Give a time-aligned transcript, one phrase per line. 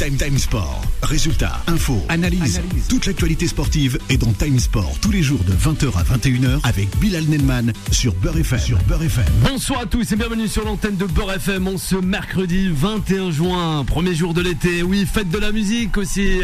[0.00, 0.80] Time Time Sport.
[1.02, 2.62] Résultats, infos, analyse.
[2.88, 6.88] Toute l'actualité sportive est dans Time Sport tous les jours de 20h à 21h avec
[7.00, 8.58] Bilal Nelman sur Beurre FM.
[8.60, 9.26] Sur Beurre FM.
[9.42, 13.84] Bonsoir à tous et bienvenue sur l'antenne de Beurre FM en ce mercredi 21 juin,
[13.84, 14.82] premier jour de l'été.
[14.82, 16.40] Oui, fête de la musique aussi.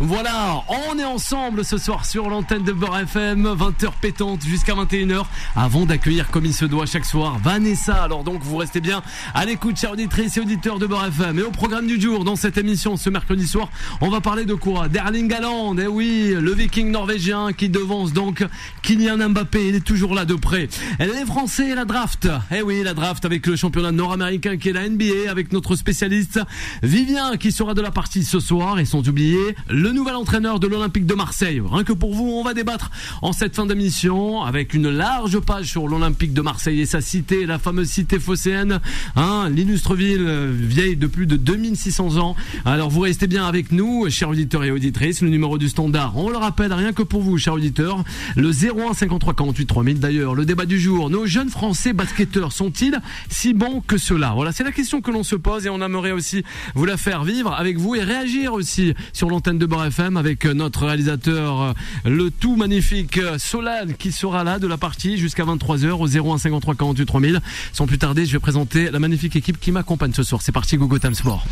[0.00, 5.24] Voilà, on est ensemble ce soir sur l'antenne de Beurre FM, 20h pétante jusqu'à 21h
[5.56, 8.02] avant d'accueillir comme il se doit chaque soir Vanessa.
[8.02, 9.02] Alors donc vous restez bien
[9.32, 11.38] à l'écoute chers auditrices et auditeurs de Beurre FM.
[11.38, 13.70] Et au programme du jour dans cette émission ce mercredi soir,
[14.00, 14.88] on va parler de quoi?
[14.88, 18.46] D'Erling Haaland, eh oui, le viking norvégien qui devance donc
[18.82, 20.68] Kylian Mbappé, il est toujours là de près.
[20.98, 24.72] Les Français et la draft, eh oui, la draft avec le championnat nord-américain qui est
[24.72, 26.40] la NBA, avec notre spécialiste
[26.82, 30.66] Vivien qui sera de la partie ce soir et sans oublier le nouvel entraîneur de
[30.66, 31.62] l'Olympique de Marseille.
[31.64, 32.90] Rien que pour vous, on va débattre
[33.22, 37.46] en cette fin d'émission avec une large page sur l'Olympique de Marseille et sa cité,
[37.46, 38.80] la fameuse cité phocéenne,
[39.16, 42.36] hein, l'illustre ville euh, vieille de plus de 2600 ans.
[42.64, 46.30] Alors vous restez bien avec nous, chers auditeurs et auditrices, le numéro du standard, on
[46.30, 48.04] le rappelle rien que pour vous, chers auditeurs,
[48.36, 53.00] le 01 53 48 3000 d'ailleurs, le débat du jour, nos jeunes Français basketteurs sont-ils
[53.28, 54.32] si bons que cela?
[54.34, 57.24] Voilà, c'est la question que l'on se pose et on aimerait aussi vous la faire
[57.24, 61.72] vivre avec vous et réagir aussi sur l'antenne de Beurre FM avec notre réalisateur, euh,
[62.04, 66.38] le tout magnifique euh, Solal qui sera là de la partie jusqu'à 23h au 01
[66.38, 67.40] 53 48 3000.
[67.72, 70.42] Sans plus tarder, je vais présenter la magnifique équipe qui m'accompagne ce soir.
[70.42, 71.44] C'est parti, Google Time Sport.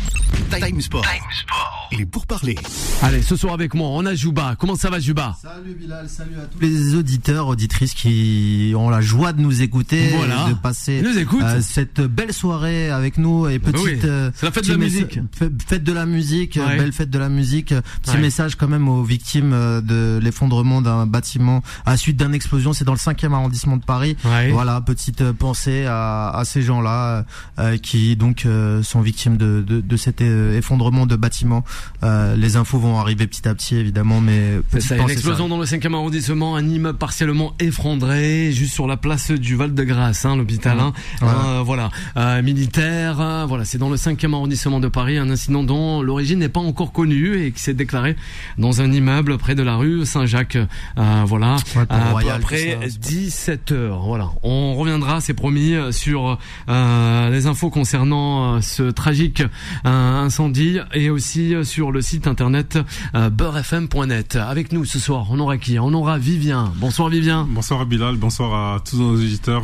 [0.51, 1.05] Time Sport.
[1.29, 1.76] Est
[2.11, 2.55] pour parler.
[3.01, 4.55] Allez, ce soir avec moi, on a Juba.
[4.59, 5.35] Comment ça va, Juba?
[5.41, 10.09] Salut Bilal, salut à tous les auditeurs, auditrices qui ont la joie de nous écouter,
[10.15, 10.47] Voilà.
[10.49, 11.43] de passer nous écoutent.
[11.43, 14.71] euh, cette belle soirée avec nous et Bah petite oui, euh, c'est la fête de
[14.71, 15.19] la musique.
[15.67, 16.77] Fête de la musique, Ouais.
[16.77, 17.73] belle fête de la musique.
[18.01, 18.21] Petit Ouais.
[18.21, 22.73] message quand même aux victimes euh, de l'effondrement d'un bâtiment à la suite d'une explosion.
[22.73, 24.17] C'est dans le 5e arrondissement de Paris.
[24.25, 24.49] Ouais.
[24.51, 27.25] Voilà, petite euh, pensée à, à ces gens-là
[27.59, 31.63] euh, qui donc euh, sont victimes de, de, de cet effondrement de bâtiment.
[32.03, 35.65] Euh, les infos vont arriver petit à petit évidemment, mais ça, une explosion dans le
[35.65, 40.79] 5e arrondissement, un immeuble partiellement effondré, juste sur la place du Val-de-Grâce, hein, l'hôpital.
[40.79, 40.93] Hein.
[41.21, 41.27] Ouais.
[41.27, 43.19] Euh, voilà, Euh, militaire.
[43.19, 46.59] euh, voilà, c'est dans le 5e arrondissement de Paris, un incident dont l'origine n'est pas
[46.59, 48.15] encore connue et qui s'est déclaré
[48.57, 50.55] dans un immeuble près de la rue Saint-Jacques.
[50.55, 54.01] Euh, voilà, Ouais, Euh, Royal, après ça, c'est 17 heures.
[54.05, 56.37] Voilà, on reviendra, c'est promis, sur
[56.69, 59.41] euh, les infos concernant ce tragique
[59.85, 62.79] euh, incendie et aussi euh, sur le site internet
[63.13, 64.35] euh, beurrefm.net.
[64.37, 65.77] Avec nous ce soir, on aura qui?
[65.77, 66.73] On aura Vivien.
[66.77, 67.47] Bonsoir Vivien.
[67.49, 69.61] Bonsoir à Bilal, bonsoir à tous nos auditeurs.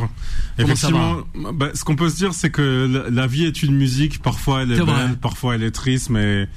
[0.56, 1.16] Comment Effectivement,
[1.54, 4.22] bah, ce qu'on peut se dire, c'est que la, la vie est une musique.
[4.22, 5.16] Parfois, elle est, belle, vrai.
[5.20, 6.48] parfois, elle est triste, mais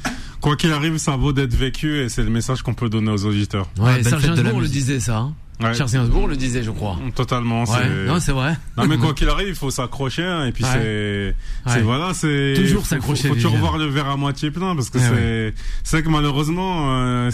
[0.41, 3.25] quoi qu'il arrive, ça vaut d'être vécu et c'est le message qu'on peut donner aux
[3.25, 3.67] auditeurs.
[3.79, 5.17] Ouais, belle Serge Gainsbourg le disait ça.
[5.17, 5.33] hein.
[5.59, 5.71] Ouais.
[5.75, 6.97] Gainsbourg le disait, je crois.
[7.15, 7.61] Totalement.
[7.63, 8.55] Ouais, c'est- non, c'est vrai.
[8.77, 11.35] Non, mais quoi qu'il arrive, il faut s'accrocher, hein, et puis Ouais.
[11.67, 14.89] c'est, voilà, c'est Toujours s'accrocher, Faut, faut toujours voir le verre à moitié plein, parce
[14.91, 15.53] que c'est,
[15.83, 17.31] c'est que malheureusement, euh,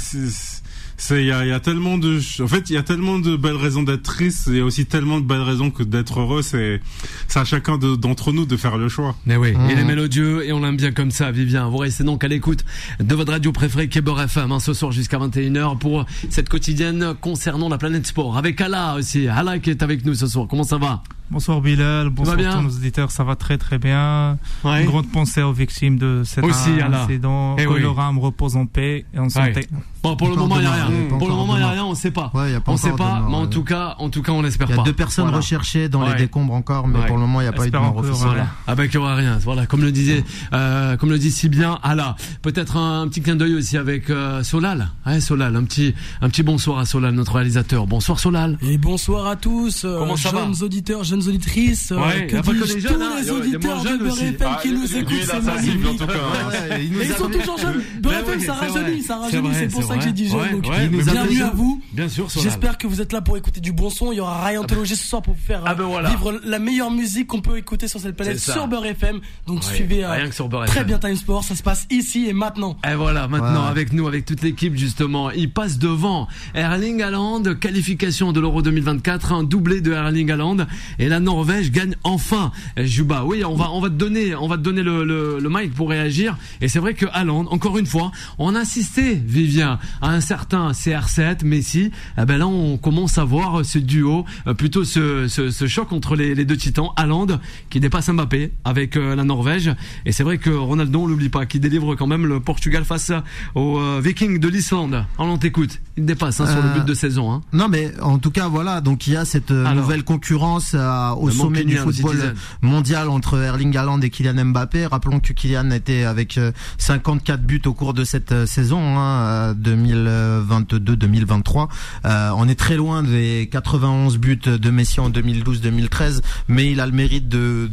[1.08, 3.19] c'est, il y a, il y a tellement de, en fait, il y a tellement
[3.19, 6.41] de belles raisons d'être triste, et aussi tellement de belles raisons que d'être heureux.
[6.41, 6.81] C'est,
[7.28, 9.16] c'est à chacun de- d'entre nous de faire le choix.
[9.25, 9.69] Mais oui, Mmh.
[9.72, 11.68] il est mélodieux et on l'aime bien comme ça, Vivien.
[11.68, 12.63] Vous restez donc à l'écoute
[13.00, 17.69] de votre radio préférée Beurre FM hein, ce soir jusqu'à 21h pour cette quotidienne concernant
[17.69, 18.38] la planète sport.
[18.38, 19.28] Avec Allah aussi.
[19.28, 20.47] Allah qui est avec nous ce soir.
[20.50, 21.03] Comment ça va?
[21.34, 24.38] Bonsoir Bilal, bonsoir à tous nos auditeurs, ça va très très bien.
[24.64, 24.82] Ouais.
[24.84, 27.56] Une grande pensée aux victimes de cet Aussi, incident.
[27.58, 27.82] Eh que oui.
[27.82, 29.68] leur âme repose en paix et en santé.
[30.04, 30.86] Bon, pour le Pas moment, il n'y a rien.
[31.10, 32.30] pas Pour le moment, il n'y a rien, on sait pas.
[32.36, 34.22] Ouais, y a pas on sait encore pas, demain, mais en tout cas, en tout
[34.22, 34.82] cas, on l'espère Il y pas.
[34.82, 35.38] a deux personnes Voilà.
[35.38, 36.12] recherchées dans Ouais.
[36.14, 37.06] les décombres encore, mais Ouais.
[37.08, 38.28] pour le moment, il n'y a pas eu de Espérons mort officielle.
[38.28, 38.48] voilà.
[38.68, 39.38] Ah bah qu'il n'y aura rien.
[39.42, 40.24] Voilà, comme le disait,
[40.54, 42.16] euh, comme le dit si bien Allah.
[42.44, 44.90] Peut-être un, petit clin d'œil aussi avec euh, Solal.
[45.08, 47.88] Ouais, Solal, un petit, un petit bonsoir à Solal, notre réalisateur.
[47.88, 48.58] Bonsoir Solal.
[48.62, 52.38] Et bonsoir à tous, euh, Comment ça va jeunes auditeurs, jeunes auditrices, euh, Ouais, que
[52.38, 54.22] dis-je, les jeunes, tous hein, les auditeurs de Beurre.
[54.22, 56.02] FM Ah, qui nous écoutent, c'est magnifique.
[56.02, 56.78] hein.
[56.82, 57.82] ils sont toujours jeunes.
[58.02, 60.62] Beurre FM, ça rajeunit, ça C'est rajeunit, c'est pour ça que j'ai dit jeune.
[60.62, 61.82] Bienvenue bien à vous.
[61.94, 62.28] Bien sûr.
[62.30, 64.12] J'espère que vous êtes là pour écouter du bon son.
[64.12, 66.10] Il y aura Ryan Tology ce soir pour vous faire euh, Ah ben voilà.
[66.10, 69.20] vivre la meilleure musique qu'on peut écouter sur cette planète sur Beurre FM.
[69.48, 70.28] Donc suivez euh,
[70.68, 71.44] très bien Time Sport.
[71.44, 72.78] Ça se passe ici et maintenant.
[72.90, 78.31] Et voilà, maintenant avec nous, avec toute l'équipe justement, il passe devant Erling Haaland, qualification
[78.31, 80.58] de l'Euro 2024, un doublé de Erling Haaland
[81.04, 82.52] et la Norvège gagne enfin.
[82.78, 85.38] Eh, Juba, oui, on va on va te donner on va te donner le, le,
[85.42, 89.14] le mic pour réagir et c'est vrai que Haaland, encore une fois, on a insisté
[89.16, 91.92] Vivien à un certain CR7 Messi.
[92.18, 95.92] Eh ben là on commence à voir ce duo, euh, plutôt ce, ce, ce choc
[95.92, 97.28] entre les, les deux titans, Haaland
[97.70, 99.72] qui dépasse Mbappé avec euh, la Norvège
[100.06, 103.12] et c'est vrai que Ronaldo on l'oublie pas qui délivre quand même le Portugal face
[103.56, 105.06] aux euh, Vikings de l'Islande.
[105.18, 107.32] On t'écoute, il dépasse hein, sur le but de saison.
[107.34, 107.42] Hein.
[107.54, 108.82] Non, mais en tout cas, voilà.
[108.82, 109.74] Donc il y a cette Alors.
[109.76, 112.34] nouvelle concurrence à- au Le sommet du football Citizen.
[112.62, 114.86] mondial entre Erling Haaland et Kylian Mbappé.
[114.88, 119.54] Rappelons que Kylian était avec euh, 54 buts au cours de cette euh, saison hein,
[119.54, 121.68] 2022-2023.
[122.06, 126.86] Euh, on est très loin des 91 buts de Messi en 2012-2013, mais il a
[126.86, 127.69] le mérite de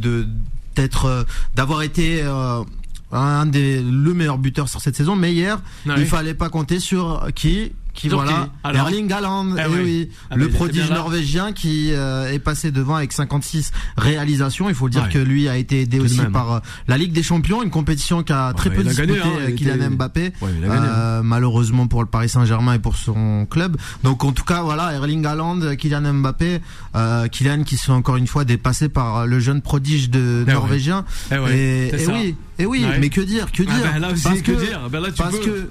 [0.75, 1.23] d'être euh,
[1.55, 2.63] d'avoir été euh,
[3.11, 5.15] un des le meilleur buteur sur cette saison.
[5.17, 5.95] Mais hier, Ouais.
[5.97, 7.73] il fallait pas compter sur qui?
[7.93, 8.49] Qui voilà.
[8.63, 9.79] Alors Erling Haaland Eh eh oui.
[9.83, 14.69] oui, Ah le prodige norvégien qui euh, est passé devant avec 56 réalisations.
[14.69, 15.09] Il faut dire Ouais.
[15.09, 18.23] que lui a été aidé Tout aussi par euh, la Ligue des Champions une compétition
[18.23, 20.33] qui a très Ouais, peu disputé hein, euh, il Kylian était- Mbappé.
[20.41, 20.67] Ouais, gagné.
[20.71, 23.77] euh, malheureusement pour le Paris Saint-Germain et pour son club.
[24.03, 26.59] Donc en tout cas voilà Erling Haaland Kylian Mbappé
[26.95, 31.03] euh, Kylian qui sont encore une fois dépassé par le jeune prodige de Eh norvégien.
[31.31, 34.41] Eh et, oui et oui mais que dire que Ah dire ben là aussi, parce
[34.41, 34.79] que que dire.
[34.89, 35.45] Ben là, tu parce peux.
[35.45, 35.69] que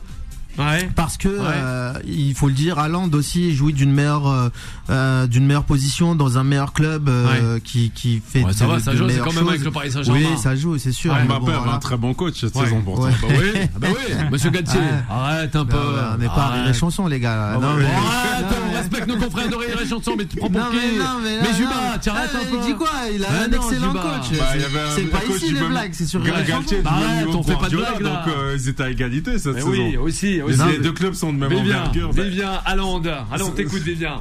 [0.59, 0.89] Ouais.
[0.95, 4.49] parce que euh, il faut le dire, Haaland aussi jouit d'une meilleure euh,
[4.91, 8.71] euh, d'une meilleure position dans un meilleur club euh, qui qui fait Ouais, ça de-
[8.73, 10.21] va, ça de joue, c'est quand même avec le Paris Saint-Germain.
[10.33, 11.13] Oui, ça joue, c'est sûr.
[11.13, 11.75] Ouais, mais Mbappé bon, voilà.
[11.75, 12.65] un très bon coach cette Ouais.
[12.65, 12.83] saison.
[12.87, 13.11] Ouais.
[13.23, 14.87] Bah oui, ah bah oui, Monsieur Galtier, Ouais.
[15.11, 15.77] arrête un peu.
[15.77, 17.55] Non, mais on n'est pas à rire et chanson, les gars.
[17.55, 17.83] Ah Non, ouais.
[17.83, 20.49] mais- Arrête, Non, on mais- respecte nos confrères de Rire et Chanson, mais tu prends
[20.49, 21.99] pour Non, qui mais non, Juba, non.
[22.03, 22.57] tu arrêtes Ah, un peu.
[22.61, 24.39] Il dit quoi Il a Ah un non, excellent coach.
[24.39, 24.45] Bah,
[24.95, 26.75] C'est pas ici les blagues, c'est sur Rire et Chanson.
[26.85, 28.09] Arrête, on fait pas de blagues, là.
[28.25, 29.69] donc euh, ils étaient à égalité cette saison.
[29.71, 30.79] oui, aussi, Les, aussi.
[30.83, 32.13] Deux clubs sont de même Vivien, envergure.
[32.15, 33.03] Bah, Vivien, Haaland.
[33.33, 34.21] Allons, C'est- t'écoute, Vivien.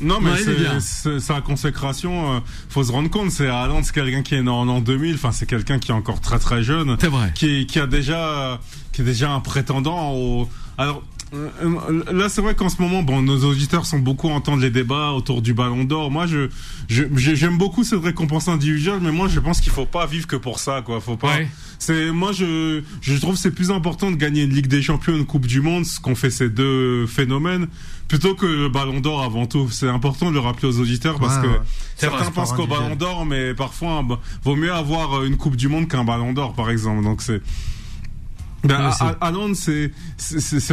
[0.00, 2.34] Non, mais c'est c'est- sa consécration.
[2.34, 5.14] euh, faut se rendre compte, c'est Haaland, c'est quelqu'un qui est né en l'an 2000.
[5.14, 7.30] Enfin, c'est quelqu'un qui est encore très très jeune, C'est vrai.
[7.34, 8.58] qui, qui a déjà,
[8.92, 10.48] qui est déjà un prétendant au.
[10.78, 11.02] Alors.
[11.34, 14.70] Euh, Là, c'est vrai qu'en ce moment, bon, nos auditeurs sont beaucoup à entendre les
[14.70, 16.10] débats autour du Ballon d'Or.
[16.10, 16.48] Moi, je,
[16.88, 20.58] j'aime beaucoup cette récompense individuelle, mais moi, je pense qu'il faut pas vivre que pour
[20.58, 21.00] ça, quoi.
[21.00, 21.36] Faut pas.
[21.36, 21.48] Ouais.
[21.78, 25.16] C'est moi, je, je trouve que c'est plus important de gagner une Ligue des Champions,
[25.16, 27.66] une Coupe du Monde, ce qu'ont fait ces deux phénomènes,
[28.08, 29.68] plutôt que le Ballon d'Or avant tout.
[29.70, 31.60] C'est important de le rappeler aux auditeurs parce Ouais, que ouais.
[31.96, 32.66] C'est vrai, certains pensent qu'au.
[32.66, 36.04] Ballon d'Or, mais parfois, un ba- vaut mieux avoir euh, une Coupe du Monde qu'un
[36.04, 37.02] Ballon d'Or, par exemple.
[37.02, 37.40] Donc c'est
[38.64, 39.04] ben, Ouais, c'est-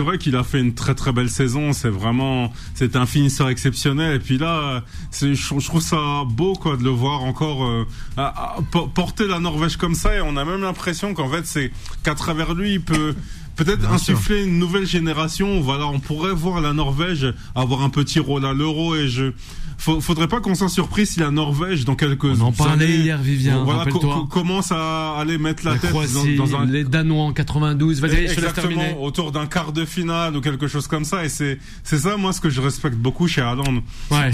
[0.02, 1.74] vrai qu'il a fait une très très belle saison.
[1.74, 4.16] C'est vraiment c'est un finisseur exceptionnel.
[4.16, 7.86] Et puis là, c'est je, je trouve ça beau quoi de le voir encore euh,
[8.18, 10.16] à- à- po- porter la Norvège comme ça.
[10.16, 11.72] Et on a même l'impression qu'en fait c'est
[12.04, 13.16] qu'à travers lui, il peut
[13.56, 15.60] peut-être insuffler une nouvelle génération.
[15.60, 18.96] Voilà, on pourrait voir la Norvège avoir un petit rôle à l'Euro.
[18.96, 19.32] Et je
[19.80, 23.18] faudrait pas qu'on soit surpris si la Norvège dans quelques On en parlait années, hier,
[23.22, 24.14] Vivien, voilà, co- rappelle-toi.
[24.16, 27.34] co- commence à aller mettre la, La tête dans, Croatie, dans un les Danois en
[27.34, 28.02] 92.
[28.02, 28.26] Vas-y.
[28.26, 31.24] Exactement, autour d'un quart de finale ou quelque chose comme ça.
[31.26, 33.82] Et c'est, c'est ça, moi, ce que je respecte beaucoup chez Haaland.
[34.12, 34.32] Ouais.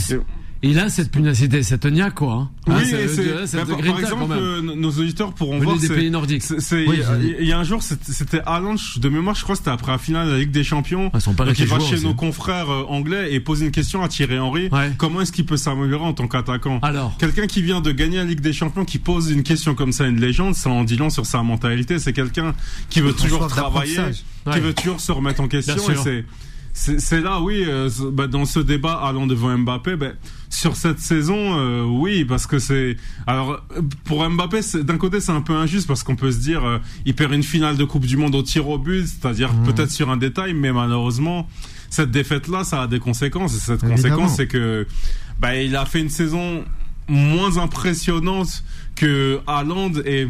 [0.67, 2.33] Il a cette pugnacité, cette niaque, quoi.
[2.33, 2.49] hein.
[2.67, 2.79] Oui, Hein,
[3.45, 4.39] c'est bah, de par, exemple, quand même.
[4.39, 5.77] euh, nos auditeurs pourront Venu voir.
[5.77, 6.43] des pays nordiques.
[6.49, 9.69] Oui, il y a- y, un jour, c'était, je- de mémoire, je crois, que c'était
[9.71, 11.11] après la finale de la Ligue des Champions.
[11.13, 12.03] Ah, son père Donc, était il va chez aussi.
[12.03, 14.69] nos confrères euh, anglais et pose une question à Thierry Henry.
[14.71, 14.91] Ouais.
[14.97, 16.79] Comment est-ce qu'il peut s'améliorer en tant qu'attaquant?
[16.81, 19.91] Alors, Quelqu'un qui vient de gagner la Ligue des Champions, qui pose une question comme
[19.91, 21.99] ça à une légende, ça en dit long sur sa mentalité.
[21.99, 22.55] C'est quelqu'un
[22.89, 23.99] qui veut toujours travailler.
[24.47, 24.53] Ouais.
[24.53, 25.75] qui veut toujours se remettre en question.
[25.91, 26.25] Et c'est,
[26.77, 30.13] c'est, là, oui, euh, bah, dans ce débat allant devant Mbappé, ben,
[30.49, 32.97] sur cette saison, euh, oui, parce que c'est.
[33.27, 36.39] Alors, euh, pour Mbappé, c'est- d'un côté, c'est un peu injuste parce qu'on peut se
[36.39, 39.53] dire, euh, il perd une finale de Coupe du Monde au tir au but, c'est-à-dire
[39.53, 39.63] Mmh.
[39.63, 41.47] peut-être sur un détail, mais malheureusement,
[41.89, 43.55] cette défaite-là, ça a des conséquences.
[43.55, 43.95] Et cette Évidemment.
[43.95, 44.85] conséquence, c'est que,
[45.39, 46.65] bah, il a fait une saison
[47.07, 48.63] moins impressionnante
[48.95, 50.27] que Haaland et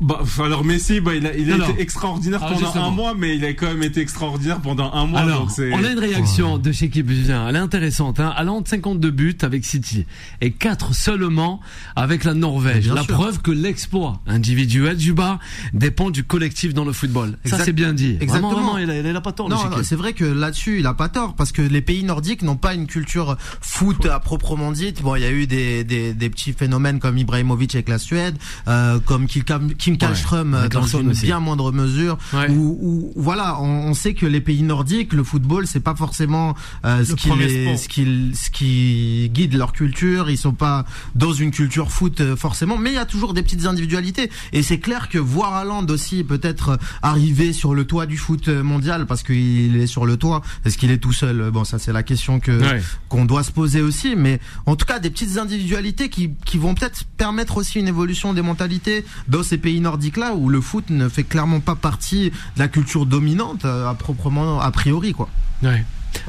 [0.00, 1.70] bah, alors Messi, bah, il a, il a Alors.
[1.70, 2.88] été extraordinaire Alors, pendant justement.
[2.88, 5.20] un mois, mais il a quand même été extraordinaire pendant un mois.
[5.20, 7.48] Alors, donc on a une réaction de chez qui vient.
[7.48, 8.18] Elle est intéressante.
[8.18, 8.32] Hein.
[8.36, 10.06] Haaland, 52 buts avec City
[10.40, 11.60] et 4 seulement
[11.94, 12.84] avec la Norvège.
[12.84, 13.14] Bien La sûr.
[13.14, 15.38] preuve que l'exploit individuel du bas
[15.72, 17.38] dépend du collectif dans le football.
[17.44, 18.16] Ça, c'est bien dit.
[18.20, 18.50] Exactement.
[18.52, 20.94] Vraiment, vraiment, il a, il a pas tort, Non, c'est vrai que là-dessus, il a
[20.94, 25.02] pas tort parce que les pays nordiques n'ont pas une culture foot à proprement dite.
[25.02, 28.36] Bon, il y a eu des, des, des petits phénomènes comme Ibrahimovic avec la Suède,
[28.66, 31.26] euh, comme Kim, Kam- Kim Kallström euh, dans une aussi.
[31.26, 32.18] bien moindre mesure.
[32.32, 32.50] Ouais.
[32.50, 36.54] Où, où- voilà, on, on sait que les pays nordiques, le football, c'est pas forcément
[36.84, 40.30] euh, ce qui les- ce qui ce qui guide leur culture.
[40.30, 43.42] Ils sont pas dans une culture foot euh, forcément, mais il y a toujours des
[43.42, 44.30] petites individualités.
[44.52, 48.62] Et c'est clair que voir Haaland aussi peut-être arriver sur le toit du foot euh,
[48.62, 50.42] mondial parce qu'il est sur le toit.
[50.64, 51.50] Est-ce qu'il est tout seul?
[51.52, 52.82] Bon, ça c'est la question que Ouais.
[53.08, 54.14] qu'on doit se poser aussi.
[54.16, 58.32] Mais en tout cas, des petites individualités qui qui vont peut-être permettre aussi une évolution
[58.34, 62.30] des mentalités dans ces pays nordiques là où le foot ne fait clairement pas partie
[62.30, 65.28] de la culture dominante euh, à proprement a priori quoi.
[65.62, 65.84] Ouais.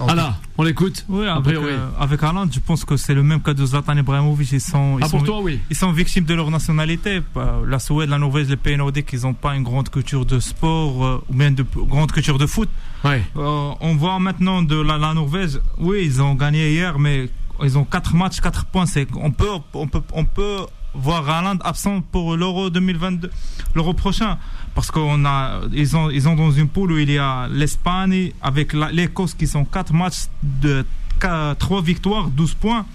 [0.08, 2.20] Ah là, on l'écoute Oui, avec, euh, avec
[2.52, 4.52] je pense que c'est le même cas de Zlatan Ibrahimovic.
[4.52, 5.60] Ils sont, ils Ah, pour sont, toi, oui.
[5.72, 7.22] ils sont victimes de leur nationalité.
[7.68, 11.04] La Suède, la Norvège, les pays nordiques, ils n'ont pas une grande culture de sport
[11.06, 12.70] euh, ou bien de grande culture de foot.
[13.04, 13.24] Ouais.
[13.38, 17.30] Euh, on voit maintenant de la, la Norvège, oui, ils ont gagné hier, mais
[17.64, 18.86] ils ont 4 matchs, 4 points.
[18.86, 20.60] C'est, on peut, on peut, on peut
[20.94, 23.30] voir Haaland absent pour l'Euro 2022,
[23.76, 24.38] l'Euro prochain.
[24.74, 28.32] Parce qu'on a, ils ont, ils ont dans une poule où il y a l'Espagne
[28.42, 30.86] avec l'Écosse qui sont 4 matchs de
[31.28, 32.86] 3 victoires, 12 points.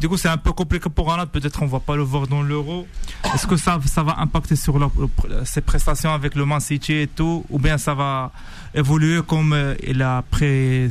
[0.00, 1.26] Du coup, c'est un peu compliqué pour Haaland.
[1.26, 2.86] Peut-être on va pas le voir dans l'Euro.
[3.34, 4.90] Est-ce que ça, ça va impacter sur leur-
[5.44, 7.44] ses prestations avec le Man City et tout?
[7.50, 8.30] Ou bien ça va
[8.74, 10.90] évoluer comme euh, il a pris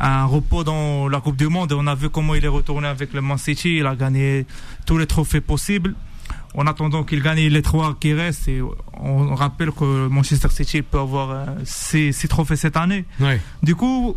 [0.00, 2.86] un repos dans la Coupe du Monde et on a vu comment il est retourné
[2.88, 3.78] avec le Man City.
[3.78, 4.46] Il a gagné
[4.86, 5.94] tous les trophées possibles.
[6.56, 8.62] En attendant qu'il gagne les trois qui restent, et
[9.00, 13.04] on rappelle que Manchester City peut avoir euh, six, six trophées cette année.
[13.18, 13.40] Ouais.
[13.64, 14.16] Du coup,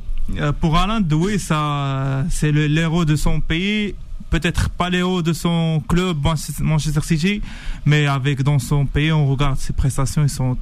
[0.60, 3.96] pour Haaland, oui, ça, c'est le- l'héros de son pays.
[4.30, 6.18] Peut-être pas l'héros de son club
[6.60, 7.42] Manchester City,
[7.86, 10.58] mais avec dans son pays, on regarde ses prestations, ils sont,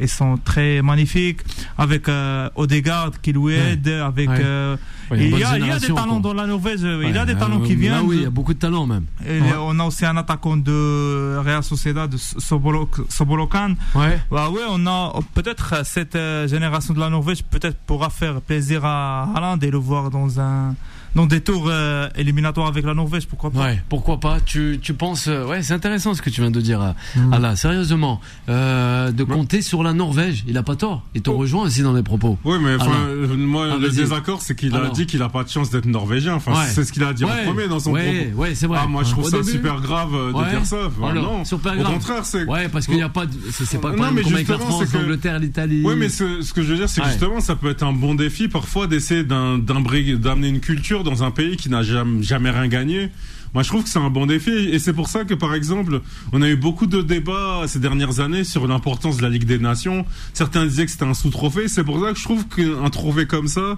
[0.00, 1.40] ils sont très magnifiques.
[1.76, 4.36] Avec euh, Odegaard qui lui aide, avec Ouais.
[4.40, 4.76] euh,
[5.10, 6.80] Ouais, il y a il, y des talents dans la Norvège.
[6.82, 8.00] il y a des talents euh, qui viennent.
[8.04, 9.04] Oui, il y a beaucoup de talents même.
[9.26, 13.74] et On a aussi un attaquant de Real Sociedad, de Sobolok- Sobolokan.
[13.94, 14.18] Ouais.
[14.30, 16.16] Bah ouais, on a peut-être euh, cette
[16.48, 20.74] génération de la Norvège peut-être pourra faire plaisir à Haaland et le voir dans un
[21.14, 23.60] dans des tours euh, éliminatoires avec la Norvège, pourquoi pas.
[23.64, 26.60] Ouais, pourquoi pas Tu, tu penses euh, Ouais, c'est intéressant ce que tu viens de
[26.60, 26.80] dire.
[26.82, 27.32] euh, Mm.
[27.34, 30.44] Allah, sérieusement, euh, de compter sur la Norvège.
[30.46, 31.02] Il a pas tort.
[31.14, 31.36] Il te Oh.
[31.36, 32.38] rejoint aussi dans les propos.
[32.44, 32.90] Oui, mais enfin,
[33.36, 36.34] moi, Ah, le désaccord, c'est qu'il a dit qu'il a pas de chance d'être norvégien.
[36.34, 36.66] Enfin, Ouais.
[36.68, 37.30] c'est ce qu'il a dit Ouais.
[37.42, 38.40] en premier dans son ouais, propos.
[38.42, 38.78] ouais, c'est vrai.
[38.82, 40.50] Ah, moi, je trouve Au ça début- super grave de Ouais.
[40.50, 40.76] dire ça.
[40.86, 41.44] Enfin, Alors, non.
[41.44, 41.92] super Au grave.
[41.92, 42.44] contraire, c'est.
[42.44, 44.92] Ouais, parce qu'il n'y a pas, de- c'est pas comme avec la justement, France, c'est
[44.92, 45.82] que- l'Angleterre, l'Italie.
[45.84, 48.48] Oui, mais ce, que je veux dire, c'est justement, ça peut être un bon défi
[48.48, 53.08] parfois d'essayer d'amener une culture dans un pays qui n'a jamais, jamais rien gagné.
[53.54, 56.00] Moi, je trouve que c'est un bon défi, et c'est pour ça que, par exemple,
[56.32, 59.58] on a eu beaucoup de débats ces dernières années sur l'importance de la Ligue des
[59.58, 60.06] Nations.
[60.32, 61.68] Certains disaient que c'était un sous-trophée.
[61.68, 63.76] C'est pour ça que je trouve qu'un trophée comme ça,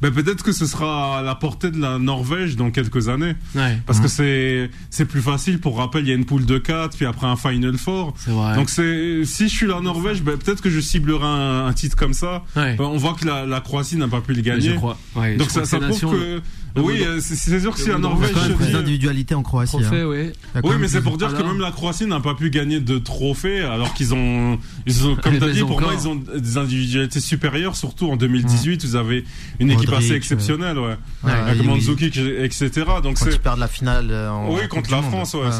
[0.00, 3.34] ben peut-être que ce sera à la portée de la Norvège dans quelques années.
[3.56, 5.58] Ouais, Parce que c'est c'est plus facile.
[5.58, 8.14] Pour rappel, il y a une poule de 4, puis après un Final Four.
[8.28, 8.54] vrai.
[8.54, 11.96] Donc c'est si je suis la Norvège, ben, peut-être que je ciblerai un, un titre
[11.96, 12.44] comme ça.
[12.54, 12.76] ouais.
[12.76, 14.74] Ben, on voit que la, la Croatie n'a pas pu le je gagner.
[14.76, 14.98] crois.
[15.16, 16.42] Ouais, Donc je ça, crois ça prouve que
[16.82, 19.42] oui, euh, c'est sûr que si la Norvège quand même se plus dit- d'individualité en
[19.42, 19.72] Croatie.
[19.72, 20.06] Trophée, hein.
[20.06, 20.18] oui.
[20.18, 22.34] Il y a quand oui, mais c'est pour dire que même la Croatie n'a pas
[22.34, 25.80] pu gagner de trophées alors qu'ils ont, ils ont, comme Mais tu as dit, pour
[25.80, 29.24] moi, ils ont des individualités supérieures, surtout en 2018, vous avez
[29.60, 30.96] une équipe assez euh, exceptionnelle, ouais.
[31.24, 31.66] Ouais, Avec oui.
[31.66, 32.70] Mandzukic, etc.
[33.02, 35.02] Donc Quand ils perdent la finale euh, en Oui, contre la.
[35.02, 35.50] France, ouais,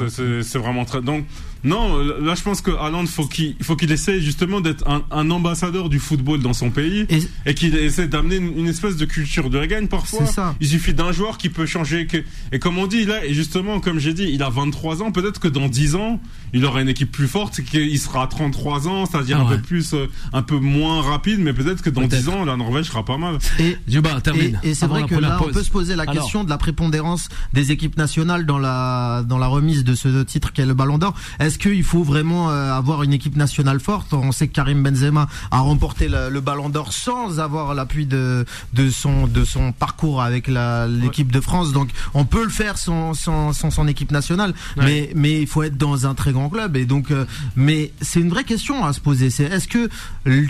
[0.42, 1.00] c'est vraiment très.
[1.02, 1.24] Donc,
[1.64, 5.30] non, là, je pense que Haaland, faut qu'il faut qu'il essaie justement d'être un, un
[5.30, 9.04] ambassadeur du football dans son pays Et et qu'il essaie d'amener une, une espèce de
[9.04, 10.26] culture de gagne parfois.
[10.26, 10.54] c'est ça.
[10.60, 12.06] Il suffit d'un joueur qui peut changer.
[12.06, 12.18] Que...
[12.52, 15.10] Et comme on dit là, et justement, comme j'ai dit, il a 23 ans.
[15.12, 16.20] Peut-être que dans 10 ans,
[16.52, 19.62] il aura une équipe plus forte, qu'il sera à 33 ans, c'est-à-dire Ah un peu
[19.62, 21.40] plus, euh, un peu moins rapide.
[21.40, 22.22] Mais peut-être que dans Peut-être.
[22.24, 23.38] 10 ans, la Norvège sera pas mal.
[23.58, 24.60] Et Juba, termine.
[24.62, 26.14] Et, et c'est vrai que là, on peut se poser la Alors.
[26.14, 30.52] question de la prépondérance des équipes nationales dans la dans la remise de ce titre
[30.52, 31.14] qu'est le Ballon d'Or.
[31.46, 34.12] Est-ce qu'il faut vraiment euh, avoir une équipe nationale forte?
[34.12, 38.44] On sait que Karim Benzema a remporté le, le Ballon d'Or sans avoir l'appui de
[38.72, 41.70] de son de son parcours avec l'équipe de France.
[41.72, 44.84] Donc, on peut le faire sans sans, sans son équipe nationale, Ouais.
[44.84, 46.76] mais mais il faut être dans un très grand club.
[46.76, 47.24] Et donc, euh,
[47.54, 49.30] mais c'est une vraie question à se poser.
[49.30, 49.88] C'est est-ce que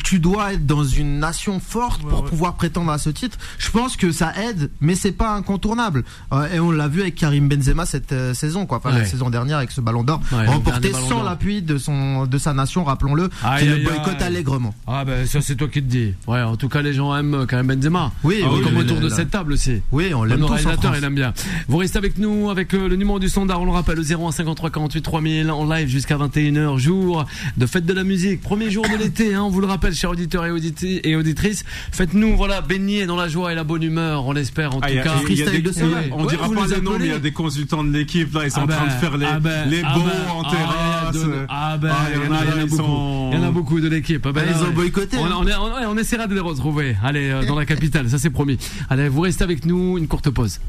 [0.02, 3.36] tu dois être dans une nation forte Ouais, pour pouvoir prétendre à ce titre?
[3.58, 6.04] Je pense que ça aide, mais c'est pas incontournable.
[6.32, 8.78] Euh, et on l'a vu avec Karim Benzema cette saison, quoi.
[8.78, 12.52] Enfin, la saison dernière avec ce Ballon d'Or, remporté sans l'appui de son de sa
[12.52, 14.74] nation, rappelons-le, Aïe, qui le boycotte allègrement.
[14.86, 16.14] Ah ben ça c'est toi qui te dis.
[16.26, 18.12] Ouais, en tout cas les gens aiment euh, Karim Benzema.
[18.24, 19.80] Oui, Ah oui, oui, Comme oui, autour de cette table aussi.
[19.92, 20.96] Oui, on l'aime Le tous en réalisateur, France.
[20.98, 21.32] il aime bien.
[21.68, 24.32] Vous restez avec nous avec euh, le numéro du standard, on le rappelle, le 01
[24.32, 27.24] 53 48 3000 en live jusqu'à 21h, jour
[27.56, 30.10] de fête de la musique, premier jour de l'été, hein, on vous le rappelle, chers
[30.10, 31.64] auditeurs et, auditi- et auditrices.
[31.92, 34.94] Faites-nous, voilà, baigner dans la joie et la bonne humeur, on l'espère en Ah, tout
[34.94, 35.14] y a- cas.
[35.28, 35.72] y a des- de.
[36.12, 38.32] On Ouais, dira vous pas les noms, mais il y a des consultants de l'équipe
[38.34, 40.04] là, ils sont Ah en train ben, de faire les, ah ben, les ah bons
[40.04, 40.42] ben, en
[40.78, 41.10] ah,
[41.48, 42.76] Ah ben, il y en a, beaucoup.
[42.76, 44.24] sont- Il y en a beaucoup de l'équipe.
[44.26, 44.68] Ah ben, Ah, ils ouais.
[44.68, 45.16] ont boycotté.
[45.18, 45.86] On, hein.
[45.88, 46.96] on, essaiera de les retrouver.
[47.02, 48.58] Allez, euh, dans la capitale, ça c'est promis.
[48.90, 50.60] Allez, vous restez avec nous, une courte pause.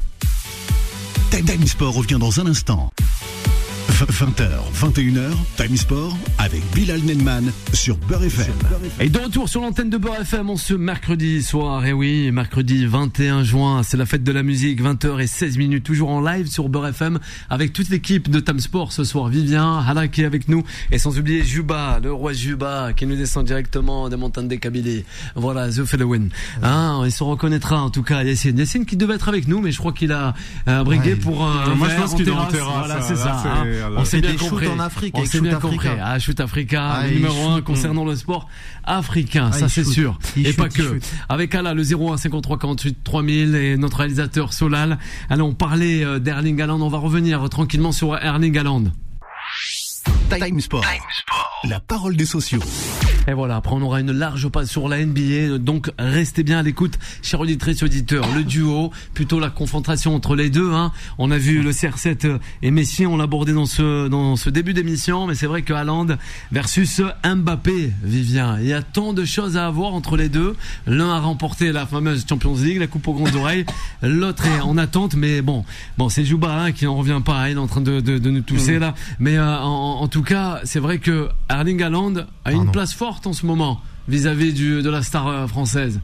[1.31, 2.91] Time Time Sport revient dans un instant.
[4.05, 8.53] 20h, 21h, Time Sport avec Bilal Nenman sur Beurre FM.
[8.99, 11.83] Et de retour sur l'antenne de Beurre FM en ce mercredi soir.
[11.83, 15.83] Et oui, mercredi 21 juin, c'est la fête de la musique, 20h et 16 minutes,
[15.83, 17.17] toujours en live sur Beurre FM
[17.49, 19.29] avec toute l'équipe de Time Sport ce soir.
[19.29, 23.15] Vivien, Hala qui est avec nous et sans oublier Juba, le roi Juba qui nous
[23.15, 25.05] descend directement des montagnes des Kabylie.
[25.35, 26.27] Voilà, The Fellowin.
[26.61, 28.21] Hein, il se reconnaîtra en tout cas.
[28.23, 30.35] Yassine, Yassine qui devait être avec nous, mais je crois qu'il a
[30.67, 31.15] euh, brigué Ouais.
[31.15, 32.85] pour un Moi, je verre pense en qu'il est en terrasse.
[32.87, 33.41] Voilà, c'est ça.
[33.43, 33.65] hein.
[33.95, 34.67] On s'est Et bien des compris.
[34.67, 35.69] en Afrique On s'est bien Africa.
[35.69, 35.89] compris.
[36.01, 38.47] Ah, Shoot Africa, Ah, numéro shoot, 1 concernant le sport
[38.83, 40.17] africain, Ah, ça c'est sûr.
[40.35, 40.83] Il et shoot, pas que.
[40.83, 41.03] shoot.
[41.29, 44.97] Avec Ala, le 01 53 48 3000 et notre réalisateur Solal.
[45.29, 46.81] Allez, on parlait euh, d'Erling Haaland.
[46.81, 48.83] On va revenir euh, tranquillement sur Erling Haaland.
[50.29, 50.83] Time Sport.
[51.63, 52.59] La parole des sociaux.
[53.29, 56.63] Et voilà, après on aura une large passe sur la NBA, donc restez bien à
[56.63, 58.25] l'écoute, chers auditrices et auditeurs.
[58.33, 60.71] Le duo, plutôt la confrontation entre les deux.
[60.71, 60.93] Hein.
[61.17, 64.73] On a vu le CR7 et Messi, on l'a abordé dans ce dans ce début
[64.73, 66.07] d'émission, mais c'est vrai que Haaland
[66.53, 68.59] versus Mbappé, Vivien.
[68.61, 70.55] Il y a tant de choses à avoir entre les deux.
[70.85, 73.65] L'un a remporté la fameuse Champions League, la coupe aux grandes oreilles.
[74.03, 75.65] L'autre est en attente, mais bon,
[75.97, 77.41] bon, c'est Jouba hein, qui n'en revient pas.
[77.41, 77.49] hein.
[77.49, 78.95] Il est en train de, de, de nous tousser là.
[79.19, 82.13] Mais euh, en, en tout cas, c'est vrai que Erling Haaland
[82.45, 82.71] a une Pardon.
[82.71, 85.99] place forte en ce moment vis-à-vis de la star euh, française.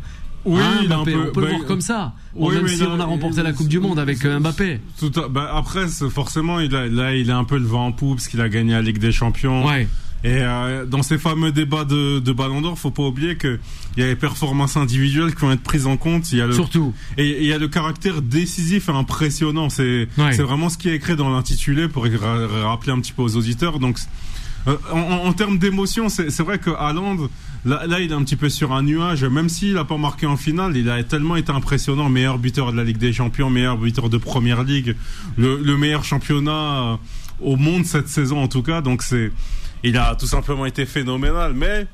[0.45, 2.13] Oui, Hein, il a un Mbappé, peu- on peut le bah, voir comme ça.
[2.35, 4.81] Oui, même si on a remporté il- la Coupe du Monde avec euh, Mbappé.
[4.99, 7.91] Tout à- bah, après, forcément, il a, là, il a un peu le vent en
[7.93, 9.65] poupe parce qu'il a gagné la Ligue des Champions.
[9.65, 9.87] Ouais.
[10.25, 13.59] Et euh, dans ces fameux débats de, de Ballon d'Or, faut pas oublier que
[13.95, 16.31] il y a les performances individuelles qui vont être prises en compte.
[16.33, 16.93] Il y a le Surtout.
[17.17, 19.69] et il y a le caractère décisif et impressionnant.
[19.69, 20.31] C'est Ouais.
[20.33, 23.35] c'est vraiment ce qui est écrit dans l'intitulé pour ra- rappeler un petit peu aux
[23.35, 23.79] auditeurs.
[23.79, 23.97] Donc
[24.67, 27.17] euh, en, en- termes d'émotion, c'est vrai que Haaland,
[27.65, 29.23] là, là, il est un petit peu sur un nuage.
[29.25, 32.09] Même s'il a pas marqué en finale, il a tellement été impressionnant.
[32.09, 34.95] Meilleur buteur de la Ligue des Champions, meilleur buteur de Première Ligue,
[35.37, 36.51] le, le meilleur championnat
[36.93, 36.95] euh,
[37.41, 38.81] au monde cette saison en tout cas.
[38.81, 39.31] Donc c'est,
[39.83, 41.53] il a tout simplement été phénoménal.
[41.53, 41.87] Mais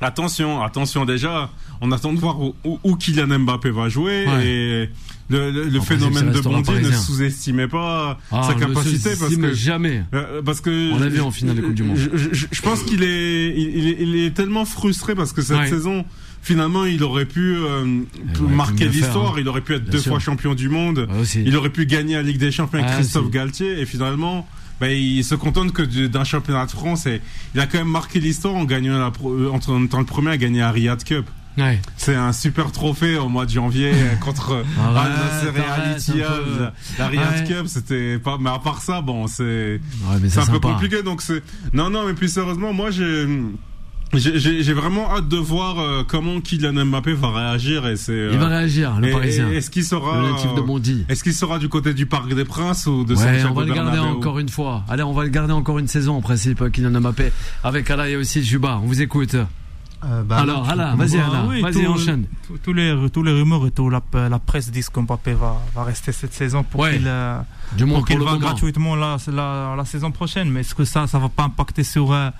[0.00, 1.50] attention, attention déjà,
[1.80, 4.46] on attend de voir où, où, où Kylian Mbappé va jouer Ouais.
[4.46, 4.90] et
[5.28, 10.04] le, le- le phénomène de Bondy ne sous-estimez pas Ah, sa capacité parce que jamais.
[10.14, 11.96] euh, parce que On l'a vu en finale de Coupe du Monde.
[11.96, 15.42] Je, je- je pense qu'il est il, il est il est tellement frustré parce que
[15.42, 15.68] cette Ouais.
[15.68, 16.04] saison
[16.42, 17.84] finalement il aurait pu euh,
[18.48, 19.38] marquer faire, l'histoire, hein.
[19.40, 20.12] il aurait pu être Bien deux sûr.
[20.12, 21.42] fois champion du monde, aussi.
[21.44, 23.30] il aurait pu gagner la Ligue des Champions avec Ah, Christophe.
[23.30, 24.46] Galtier et finalement
[24.80, 27.20] bah, il se contente que du- d'un championnat de France et
[27.54, 30.36] il a quand même marqué l'histoire en gagnant la euh, en étant le premier à
[30.36, 31.26] gagner la Riyad Cup.
[31.58, 31.80] Ouais.
[31.96, 36.18] C'est un super trophée au mois de janvier euh, contre Al Nassr et Al peu.
[36.60, 37.54] La, la Riyad Ouais.
[37.54, 38.36] Cup, c'était pas.
[38.38, 41.02] Mais à part ça, bon, c'est Ouais, c'est un peu compliqué.
[41.02, 41.42] Donc c'est.
[41.72, 43.26] Non, non, mais puis sérieusement, moi j'ai.
[44.14, 48.28] J'ai vraiment hâte de voir euh, comment Kylian Mbappé va réagir et c'est.
[48.32, 49.50] Il va euh, réagir, le et- Parisien.
[49.50, 51.04] Est-ce qu'il sera Le de Bondy.
[51.08, 53.64] Est-ce qu'il sera du côté du Parc des Princes ou de Ouais, Santiago on va
[53.64, 54.84] le garder Bernabéu encore une fois.
[54.88, 57.32] Allez, on va le garder encore une saison en principe, Kylian Mbappé.
[57.64, 58.80] Avec Ala et aussi Juba.
[58.82, 59.36] On vous écoute.
[60.08, 62.26] Euh, bah, Alors, vas-y, Bah Vas-y, tout- enchaîne.
[62.62, 65.82] Tous- les, tous les rumeurs et toute la, la presse disent que Mbappé va, va
[65.82, 66.92] rester cette saison pour Ouais.
[66.96, 67.40] qu'il euh,
[67.76, 70.48] le va gratuitement la, la, la saison prochaine.
[70.50, 72.30] Mais est-ce que ça, ça va pas impacter sur, euh,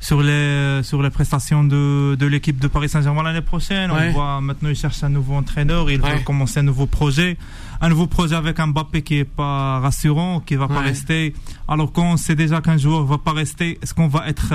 [0.00, 3.92] sur, les, sur les prestations de, de l'équipe de Paris Saint-Germain l'année prochaine?
[3.92, 4.08] Ouais.
[4.08, 6.16] On voit maintenant, il cherche un nouveau entraîneur, il Ouais.
[6.18, 7.36] veut commencer un nouveau projet.
[7.80, 11.34] Un nouveau projet avec un Mbappé qui est pas rassurant, qui va pas rester.
[11.68, 14.52] Alors qu'on sait déjà qu'un joueur va pas rester, est-ce qu'on va être...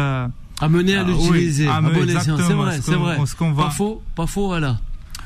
[0.62, 1.64] Amené à Ah, l'utiliser.
[1.66, 1.70] oui.
[1.72, 2.38] Ah, à mais bon escient.
[2.38, 3.18] C'est vrai, c'est vrai.
[3.56, 4.78] Pas faux, pas faux, Ala.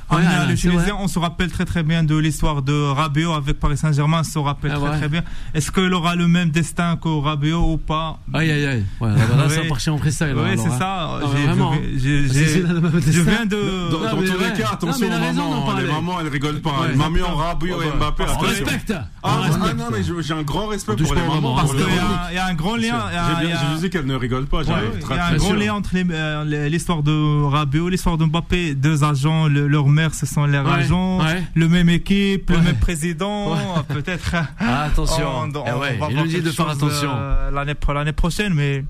[0.09, 0.21] On Ouais,
[0.53, 0.91] vrai.
[0.99, 4.19] On se rappelle très très bien de l'histoire de Rabiot avec Paris Saint-Germain.
[4.19, 4.97] On se rappelle Ah très ouais.
[4.97, 5.23] très bien.
[5.53, 8.19] Est-ce qu'il aura le même destin que Rabiot ou pas?
[8.33, 8.85] Aïe, aïe, aïe.
[9.01, 9.67] Ouais, là, là, ça Ouais.
[9.67, 10.33] part en freestyle.
[10.35, 10.77] Oui, c'est hein.
[10.77, 11.19] ça.
[11.21, 13.91] Non, même Je viens de.
[13.91, 14.49] Dans, Non, dans tous ouais.
[14.53, 15.85] les cas, Non, attention d'en mamans, parler.
[15.85, 16.69] les mamans elles rigolent pas.
[16.81, 16.89] Ouais.
[16.91, 18.23] Les mamans, Rabiot et Mbappé.
[18.23, 18.47] On attention.
[18.47, 18.93] respecte.
[19.23, 21.55] Ah, ah, non, mais je- j'ai un grand respect pour les mamans.
[21.55, 22.81] Parce qu'il y, a- un grand lien.
[23.09, 24.61] il y a- J'ai il y bien- a- j'ai vu qu'elle ne rigole pas.
[24.61, 28.75] Il y a un grand lien entre euh, l'histoire de Rabiot, l'histoire de Mbappé.
[28.75, 31.19] Deux agents, le- leur ce sont leurs Ouais, agents.
[31.19, 31.43] ouais.
[31.53, 33.55] Le même équipe, le même président.
[33.88, 34.36] Peut-être.
[34.60, 35.25] Ah, attention.
[35.27, 37.12] On- on Eh va il nous dit de faire attention.
[37.13, 38.84] euh, l'année pro- l'année prochaine, mais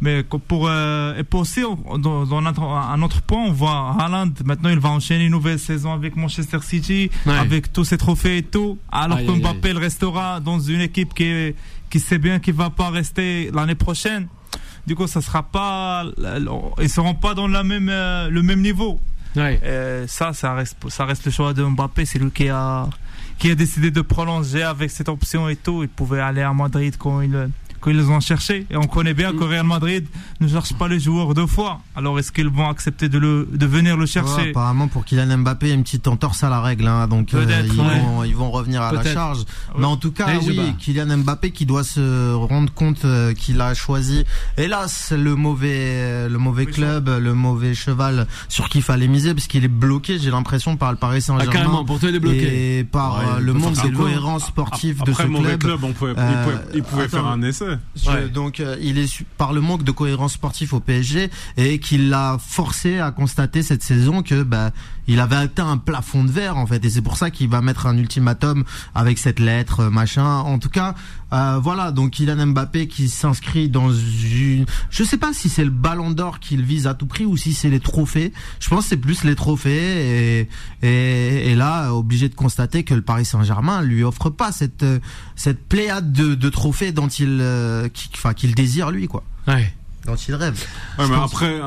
[0.00, 2.46] mais pour euh, et pour aussi dans, dans un,
[3.02, 7.10] autre- point, on voit Haaland maintenant il va enchaîner une nouvelle saison avec Manchester City,
[7.26, 11.54] avec tous ses trophées et tout, alors que Mbappé il restera dans une équipe qui
[11.90, 14.28] qui sait bien qu'il va pas rester l'année prochaine.
[14.86, 16.04] Du coup, ça sera pas,
[16.80, 19.00] ils seront pas dans la même euh, le même niveau.
[19.36, 19.60] Ouais.
[20.06, 22.04] Ça, ça reste, le choix de Mbappé.
[22.04, 22.88] C'est lui qui a,
[23.42, 25.82] décidé de prolonger avec cette option et tout.
[25.82, 27.48] Il pouvait aller à Madrid quand ils,
[27.80, 28.66] quand ils les ont cherché.
[28.70, 30.06] Et on connaît bien que Real Madrid
[30.40, 31.80] ne cherche pas les joueurs deux fois.
[31.96, 34.50] Alors est-ce qu'ils vont accepter de, le, de venir le Ouais, chercher?
[34.50, 37.34] apparemment pour Kylian Mbappé, il y a une petite entorse à la règle, hein, donc
[37.34, 38.00] euh, ils, ouais.
[38.00, 39.38] vont, ils vont revenir à la charge.
[39.40, 39.44] Ouais.
[39.80, 40.74] Mais en tout cas, Allez, oui.
[40.78, 44.24] Kylian Mbappé qui doit se rendre compte euh, qu'il a choisi,
[44.56, 49.34] hélas, le mauvais, le mauvais Oui, club, le mauvais cheval sur qui il fallait miser,
[49.34, 51.84] parce qu'il est bloqué, j'ai l'impression, par le Paris Ah, carrément, Saint-Germain.
[51.84, 52.78] pour toi, il est bloqué.
[52.78, 55.60] et par Ouais, euh, le manque faire de cohérence sportive de ce Après, mauvais club.
[55.80, 57.10] club, on pouvait, il pouvait, il pouvait attends.
[57.16, 57.67] faire un essai.
[57.68, 57.78] Français.
[57.96, 58.28] Je- Ouais.
[58.28, 62.08] Donc euh, il est su- par le manque de cohérence sportive au PSG et qu'il
[62.10, 64.70] l'a forcé à constater cette saison que bah
[65.10, 67.62] il avait atteint un plafond de verre en fait et c'est pour ça qu'il va
[67.62, 70.24] mettre un ultimatum avec cette lettre euh, machin.
[70.26, 70.94] En tout cas
[71.32, 75.70] euh, voilà donc Kylian Mbappé qui s'inscrit dans une je sais pas si c'est le
[75.70, 78.32] Ballon d'Or qu'il vise à tout prix ou si c'est les trophées.
[78.60, 80.48] Je pense que c'est plus les trophées et,
[80.82, 84.98] et et là obligé de constater que le Paris Saint-Germain lui offre pas cette euh,
[85.38, 89.72] cette pléiade de, de trophées dont il euh, qui- enfin qu'il désire lui quoi Ouais.
[90.06, 90.54] dont il rêve.
[90.98, 91.60] Ouais, mais pense- après,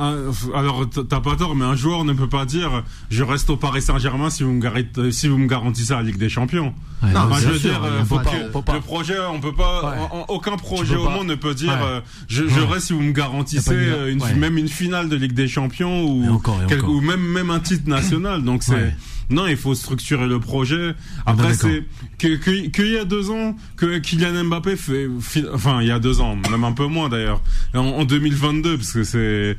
[0.56, 3.82] alors t'as pas tort, mais un joueur ne peut pas dire je reste au Paris
[3.82, 6.74] Saint-Germain si vous me garantissez, si vous me garantissez la Ligue des Champions.
[7.04, 9.92] Ouais, Non, je veux sûr, dire, euh, faut pas faut le projet, on peut pas,
[9.92, 9.98] Ouais.
[10.12, 11.12] en- en- aucun projet au pas.
[11.12, 11.80] monde ne peut dire Ouais.
[11.82, 12.66] euh, je, je Ouais.
[12.74, 16.30] reste si vous me garantissez euh, une, même une finale de Ligue des Champions ou
[16.32, 18.44] encore, quelque- ou même même un titre national.
[18.44, 18.96] Donc c'est Ouais.
[19.32, 20.94] Non, il faut structurer le projet.
[21.26, 21.84] Ah Après, c'est
[22.20, 25.91] que que- qu'il y a deux ans que Kylian Mbappé fait, fi- enfin il y
[25.91, 27.41] a deux ans, même un peu moins d'ailleurs,
[27.74, 29.58] en, en 2022, parce que c'est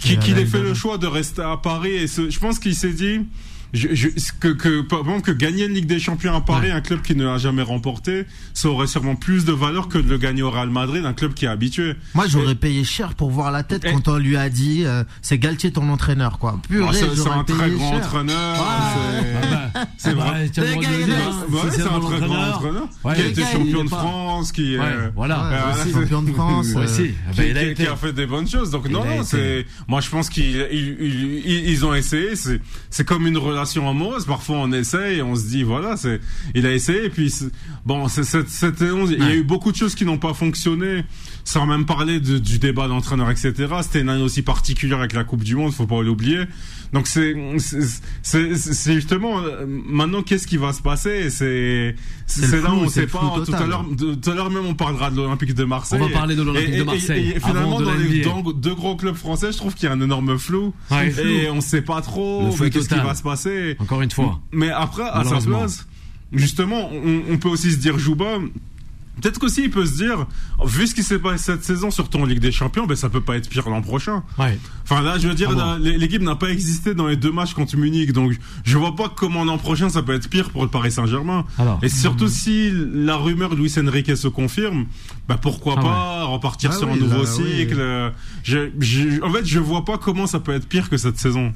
[0.00, 1.92] qu'il qu'il ait fait le choix de rester à Paris.
[1.96, 3.20] Et ce- je pense qu'il s'est dit.
[3.76, 4.08] Je, je,
[4.40, 6.72] que, que, que gagner une Ligue des Champions à Paris, Ouais.
[6.72, 10.08] un club qui ne l'a jamais remporté, ça aurait sûrement plus de valeur que de
[10.08, 11.94] le gagner au Real Madrid, un club qui est habitué.
[12.14, 15.04] Moi j'aurais payé cher pour voir la tête Et- quand on lui a dit euh,
[15.22, 16.58] c'est Galtier ton entraîneur quoi.
[16.68, 18.04] Purée, Alors, c'est un très grand cher.
[18.06, 18.56] entraîneur.
[18.58, 20.50] Ah, c'est bah, vrai.
[20.54, 20.60] c'est
[21.82, 22.88] un très grand entraîneur.
[23.04, 25.50] Ouais, qui a été champion de France, qui, Ouais, euh, voilà.
[25.74, 26.68] Ah, champion de France.
[26.74, 26.86] Ah, bah,
[27.34, 28.70] qui, a qui- qui fait des bonnes choses.
[28.70, 29.66] Donc non, non, c'est.
[29.88, 32.36] Moi, je pense qu'ils ils, ils, ils- ils ont essayé.
[32.36, 32.60] C'est
[32.90, 34.24] c'est comme une relation amoureuse.
[34.26, 36.20] Parfois, on essaye, et on se dit voilà, c'est.
[36.54, 37.04] Il a essayé.
[37.06, 37.32] Et puis
[37.84, 39.36] bon, c'est cette cette saison, il y a Ouais.
[39.38, 41.04] eu beaucoup de choses qui n'ont pas fonctionné.
[41.44, 43.52] Sans même parler de- du débat d'entraîneur, etc.
[43.82, 45.72] C'était une année aussi particulière avec la Coupe du Monde.
[45.72, 46.40] Faut pas l'oublier.
[46.92, 47.34] Donc c'est
[48.22, 51.10] c'est- justement euh, maintenant qu'est-ce qui va se passer?
[51.26, 51.94] Et C'est
[52.26, 53.18] C'est là où flou, on sait pas.
[53.34, 56.00] flou Tout à l'heure, tout à l'heure même, on parlera de l'Olympique de Marseille.
[56.02, 57.94] On va parler de l'Olympique Et- de et- Marseille Et, et finalement, avant de dans
[57.94, 60.74] les dans deux gros clubs français, je trouve qu'il y a un énorme flou.
[60.90, 61.14] Ouais.
[61.24, 63.45] Et on sait pas trop flou qu'est-ce qui va se passer.
[63.78, 64.40] Encore une fois.
[64.52, 65.86] Mais après, à sa place,
[66.32, 68.38] justement, on, on peut aussi se dire Jouba.
[69.20, 70.26] Peut-être qu'aussi il peut se dire,
[70.64, 73.20] vu ce qui s'est passé cette saison, surtout en Ligue des Champions, ben ça peut
[73.22, 74.22] pas être pire l'an prochain.
[74.38, 74.58] Ouais.
[74.84, 77.54] Enfin là, je veux dire, Ah bon l'équipe n'a pas existé dans les deux matchs
[77.54, 80.68] contre Munich, donc je vois pas comment l'an prochain ça peut être pire pour le
[80.68, 81.44] Paris Saint-Germain.
[81.58, 81.78] Alors.
[81.82, 84.86] Et surtout si la rumeur de Luis Enrique se confirme,
[85.28, 87.58] bah pourquoi Ah pas repartir Ah sur oui, un nouveau là, oui.
[87.58, 88.12] cycle.
[88.42, 91.52] Je, je- en fait, je vois pas comment ça peut être pire que cette saison.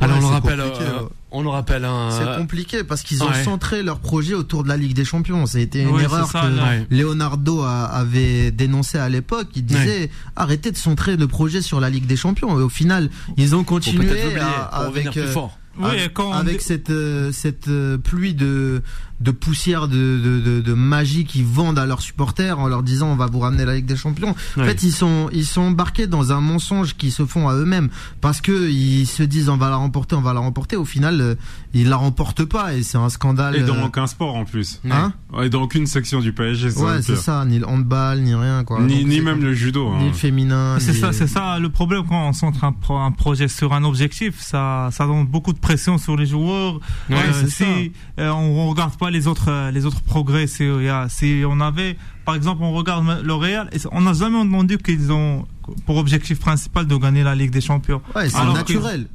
[0.00, 1.02] Alors on le rappelle, euh.
[1.34, 2.10] On le rappelle un.
[2.10, 3.44] C'est compliqué parce qu'ils ont ouais.
[3.44, 5.44] centré leur projet autour de la Ligue des Champions.
[5.46, 6.46] Ça a été une Ouais, erreur ça, que.
[6.60, 6.86] Ouais.
[6.90, 9.48] Leonardo a- avait dénoncé à l'époque.
[9.56, 12.58] Il disait arrêtez de centrer le projet sur la Ligue des Champions.
[12.58, 15.58] Et au final, ils ont continué à- avec plus euh, fort.
[15.76, 18.80] Oui, avec, quand avec dé- cette euh, cette euh, pluie de
[19.20, 23.08] de poussière de, de, de, de magie qu'ils vendent à leurs supporters en leur disant
[23.08, 24.34] on va vous ramener la Ligue des Champions.
[24.58, 27.88] En fait, ils sont ils sont embarqués dans un mensonge qu'ils se font à eux-mêmes
[28.20, 30.76] parce que ils se disent on va la remporter, on va la remporter.
[30.76, 31.34] Au final, euh,
[31.74, 33.56] ils la remportent pas et c'est un scandale.
[33.56, 34.80] Et dans euh, aucun sport en plus.
[34.90, 36.70] hein Et dans aucune section du PSG.
[36.70, 38.80] ouais, c'est ça, ni le handball, ni rien quoi.
[38.80, 39.94] Ni, Donc, ni même le judo.
[39.96, 40.06] ni hein.
[40.08, 40.76] le féminin.
[40.80, 43.72] C'est ni- ça, c'est ça le problème quand on centre un, pro- un projet sur
[43.72, 46.74] un objectif, ça, ça donne beaucoup de pression sur les joueurs.
[47.08, 50.88] Ouais, Euh, c'est si euh, on regarde pas les autres, euh, les autres progrès, c'est,
[50.88, 54.78] a- si on avait, par exemple, on regarde le Real, et on n'a jamais entendu
[54.78, 55.46] qu'ils ont
[55.86, 58.02] pour objectif principal de gagner la Ligue des Champions.
[58.14, 59.06] Ouais, c'est naturel.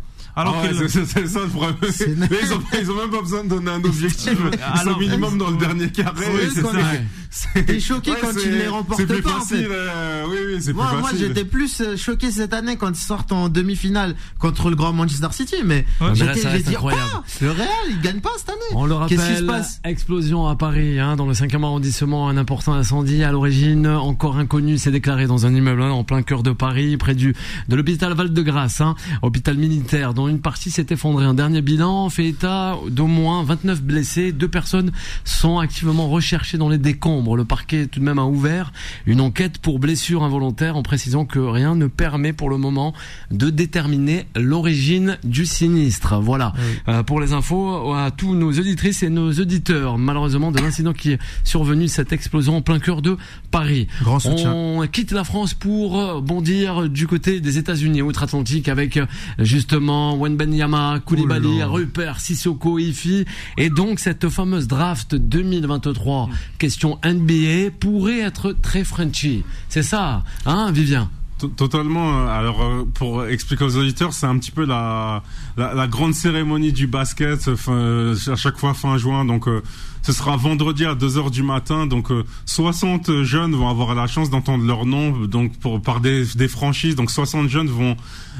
[0.42, 1.76] Alors Ah ouais, c'est- ça le problème.
[1.82, 4.38] Ils, ont, ils ont même pas besoin de donner un objectif.
[4.76, 6.26] Ils sont minimum dans le dernier carré.
[6.34, 6.70] Oui, c'est ça.
[7.32, 9.58] C'est- T'es choqué quand ils les remportent pas, en facile.
[9.58, 9.68] fait.
[9.70, 11.28] euh, oui, oui, c'est plus Moi, moi facile.
[11.28, 15.28] j'étais plus euh, choqué cette année quand ils sortent en demi-finale contre le grand Manchester
[15.32, 16.76] City, mais Ouais, j'étais, j'ai dit.
[16.76, 18.58] Ah, le Real, il gagne pas cette année.
[18.74, 22.30] On le Qu'est-ce qui se rappelle, passe explosion à Paris, hein, dans le 5e arrondissement,
[22.30, 26.24] un important incendie à l'origine, encore inconnu, s'est déclaré dans un immeuble hein, en plein
[26.24, 27.36] cœur de Paris, près du
[27.68, 31.26] de l'hôpital Val-de-Grâce, hein, hôpital militaire, dont une partie s'est effondrée.
[31.26, 34.32] Un dernier bilan fait état d'au moins 29 blessés.
[34.32, 34.92] Deux personnes
[35.26, 37.36] sont activement recherchées dans les décombres.
[37.36, 38.72] Le parquet tout de même a ouvert
[39.06, 42.94] une enquête pour blessure involontaire en précisant que rien ne permet pour le moment
[43.32, 46.20] de déterminer l'origine du sinistre.
[46.20, 46.54] Voilà.
[46.88, 51.12] Euh, pour les infos à tous nos auditrices et nos auditeurs, malheureusement, de l'incident qui
[51.12, 53.18] est survenu, cette explosion en plein cœur de
[53.52, 53.88] Paris.
[54.02, 54.54] Grand soutien.
[54.54, 59.06] On quitte la France pour euh, bondir du côté des États-Unis, outre-Atlantique, avec euh,
[60.10, 61.72] justement Wenbenyama, Koulibaly, Oh.
[61.74, 63.26] Rupert, Sissoko, Ifi,
[63.58, 69.44] et donc cette fameuse draft 2023, question NBA, pourrait être très Frenchy.
[69.70, 71.10] C'est ça, hein, Vivien?
[71.56, 72.20] Totalement.
[72.20, 75.24] euh, Alors, euh, pour expliquer aux auditeurs, c'est un petit peu la,
[75.58, 79.26] la, la grande cérémonie du basket, euh, fin, à chaque fois fin juin.
[79.26, 79.62] Donc, euh,
[80.02, 81.86] ce sera vendredi à 2 heures du matin.
[81.88, 86.24] Donc, euh, 60 jeunes vont avoir la chance d'entendre leur nom donc pour, par des,
[86.36, 86.96] des franchises.
[86.96, 87.96] Donc, 60 jeunes vont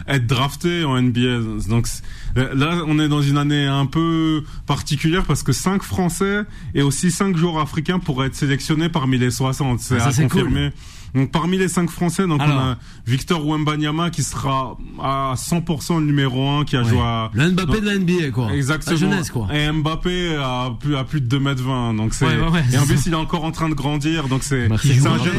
[0.08, 1.40] être draftés en NBA.
[1.68, 1.88] Donc,
[2.36, 7.12] là, on est dans une année un peu particulière parce que 5 Français et aussi
[7.12, 9.80] 5 joueurs africains pourraient être sélectionnés parmi les 60.
[9.82, 10.72] C'est Ah, à cool.
[11.16, 12.56] Donc parmi les cinq Français, donc Alors.
[12.56, 17.32] on a Victor Wembanyama qui sera à 100% le numéro 1 qui a joué à
[17.34, 18.52] Le Mbappé de la NBA, quoi.
[18.54, 18.92] Exactement.
[18.94, 19.48] La jeunesse, quoi.
[19.54, 22.64] Et Mbappé à plus à plus de 2 mètres 20 donc c'est Ouais, ouais, ouais,
[22.74, 25.36] et en plus il est encore en train de grandir donc c'est je un jeune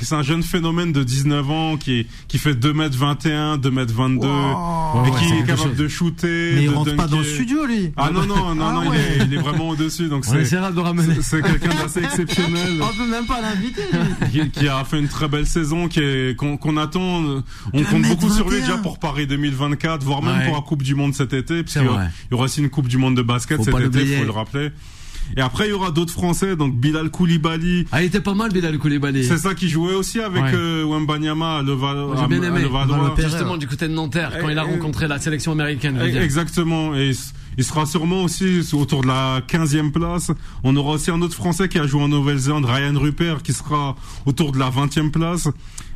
[0.00, 3.92] c'est un jeune phénomène de 19 ans qui qui fait 2 mètres 21, 2 mètres
[3.94, 5.04] 22 Wow.
[5.06, 7.08] et Ouais, qui est capable de shooter, Mais il de rentre pas dunker.
[7.08, 7.92] dans le studio, lui.
[7.96, 10.44] Ah non non non Ah non, il, est, il est vraiment au-dessus donc On c'est
[10.44, 14.30] c'est- c'est quelqu'un d'assez exceptionnel On peut même pas l'inviter, lui.
[14.30, 15.88] qui, qui a fait une très belle saison,
[16.36, 17.42] qu'on attend.
[17.72, 18.60] On compte beaucoup sur lui 2m21.
[18.60, 20.46] déjà pour Paris 2024, voire même Ouais.
[20.46, 22.10] pour la Coupe du Monde cet été, parce C'est qu'il y aura- vrai.
[22.30, 24.16] il y aura aussi une Coupe du Monde de basket Faut cet été, l'oublier.
[24.18, 24.70] faut le rappeler.
[25.36, 27.86] Et après, il y aura d'autres Français, donc Bilal Koulibaly.
[27.92, 29.24] Ah, il était pas mal, Bilal Koulibaly.
[29.24, 30.50] C'est ça qui jouait aussi avec Ouais.
[30.54, 32.66] euh, Wembanyama à Leval, j'ai bien aimé.
[33.18, 35.98] Justement, du côté de Nanterre, quand il a rencontré la sélection américaine.
[36.04, 36.22] Eh, dire.
[36.22, 36.94] Exactement.
[36.94, 37.12] Et
[37.58, 40.30] il sera sûrement aussi autour de la 15e place.
[40.64, 43.96] On aura aussi un autre Français qui a joué en Nouvelle-Zélande, Ryan Rupert, qui sera
[44.26, 45.48] autour de la 20e place.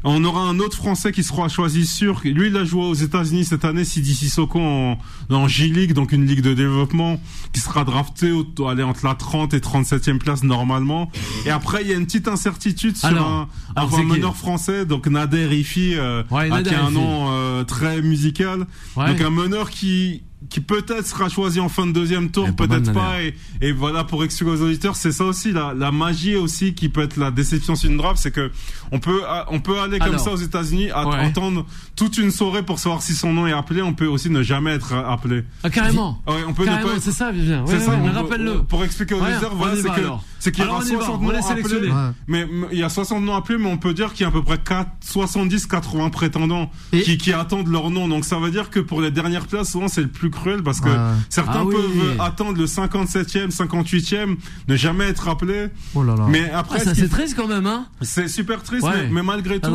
[0.04, 2.20] On aura un autre Français qui sera choisi sûr.
[2.22, 4.98] Lui, il a joué aux États-Unis cette année, Sidi Sissoko en,
[5.30, 7.20] en J-League, donc une ligue de développement,
[7.52, 11.10] qui sera drafté au, aller entre la 30 et 37e place normalement.
[11.44, 14.86] Et après, il y a une petite incertitude sur Alors, un, alors, un meneur français,
[14.86, 18.66] donc Nader Rifi, euh, Ouais, Nader qui a un nom euh, très musical.
[18.96, 19.08] Ouais.
[19.08, 23.22] Donc un meneur qui qui peut-être sera choisi en fin de deuxième tour, peut-être pas.
[23.22, 26.88] Et, et voilà pour expliquer aux auditeurs, c'est ça aussi la, la magie aussi qui
[26.88, 28.50] peut être la déception sur une draft, c'est que
[28.92, 30.20] on peut on peut aller comme Alors.
[30.20, 31.14] ça aux États-Unis, Ouais.
[31.18, 33.82] attendre toute une soirée pour savoir si son nom est appelé.
[33.82, 35.44] On peut aussi ne jamais être appelé.
[35.62, 36.22] Ah, carrément.
[36.26, 37.64] Ouais, on peut ne Carrément, c'est ça, Vivien.
[37.64, 38.62] Ouais, ça, on- rappelle-le.
[38.64, 40.06] Pour expliquer aux auditeurs, voilà, c'est que
[40.38, 41.92] c'est qu'il y aura on y va, 60 on noms appelés.
[42.28, 44.32] Mais il y a 60 noms appelés, mais on peut dire qu'il y a à
[44.32, 48.08] peu près 4, 70, 80 prétendants qui, qui attendent leur nom.
[48.08, 50.80] Donc ça veut dire que pour les dernières places, souvent c'est le plus cruel parce
[50.80, 50.88] que
[51.28, 51.74] certains Ah oui.
[51.74, 54.36] peuvent attendre le 57e, 58e,
[54.68, 55.68] ne jamais être appelés.
[55.94, 56.26] Oh là là.
[56.28, 57.86] Mais Ah, après, ça, ce qui- c'est triste quand même, hein.
[58.02, 59.06] c'est super triste, Ouais.
[59.06, 59.70] mais, mais malgré tout.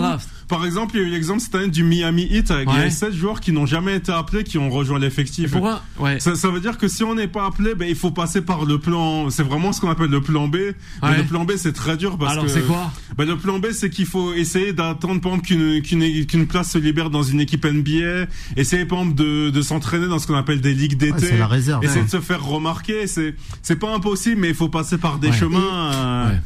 [0.52, 2.78] Par exemple, il y a eu l'exemple cette année du Miami Heat avec il y
[2.78, 2.86] Ouais.
[2.86, 5.52] a 7 joueurs qui n'ont jamais été appelés, qui ont rejoint l'effectif.
[5.52, 6.20] Pourquoi Ouais.
[6.20, 8.66] Ça, ça veut dire que si on n'est pas appelé, ben, il faut passer par
[8.66, 9.30] le plan.
[9.30, 10.56] C'est vraiment ce qu'on appelle le plan B.
[10.56, 11.18] Ouais.
[11.18, 12.52] le plan B, c'est très dur parce Alors, que.
[12.52, 15.82] c'est quoi ben, Le plan B, c'est qu'il faut essayer d'attendre, par exemple,
[16.28, 18.28] qu'une place se libère dans une équipe NBA.
[18.58, 21.14] Essayer, par exemple, de, de s'entraîner dans ce qu'on appelle des ligues d'été.
[21.14, 21.84] Ouais, c'est la réserve.
[21.84, 22.06] Essayer Ouais.
[22.06, 23.08] de se faire remarquer.
[23.08, 25.34] C'est c'est pas impossible, mais il faut passer par des Ouais.
[25.34, 25.92] chemins.
[25.94, 26.40] euh, Ouais.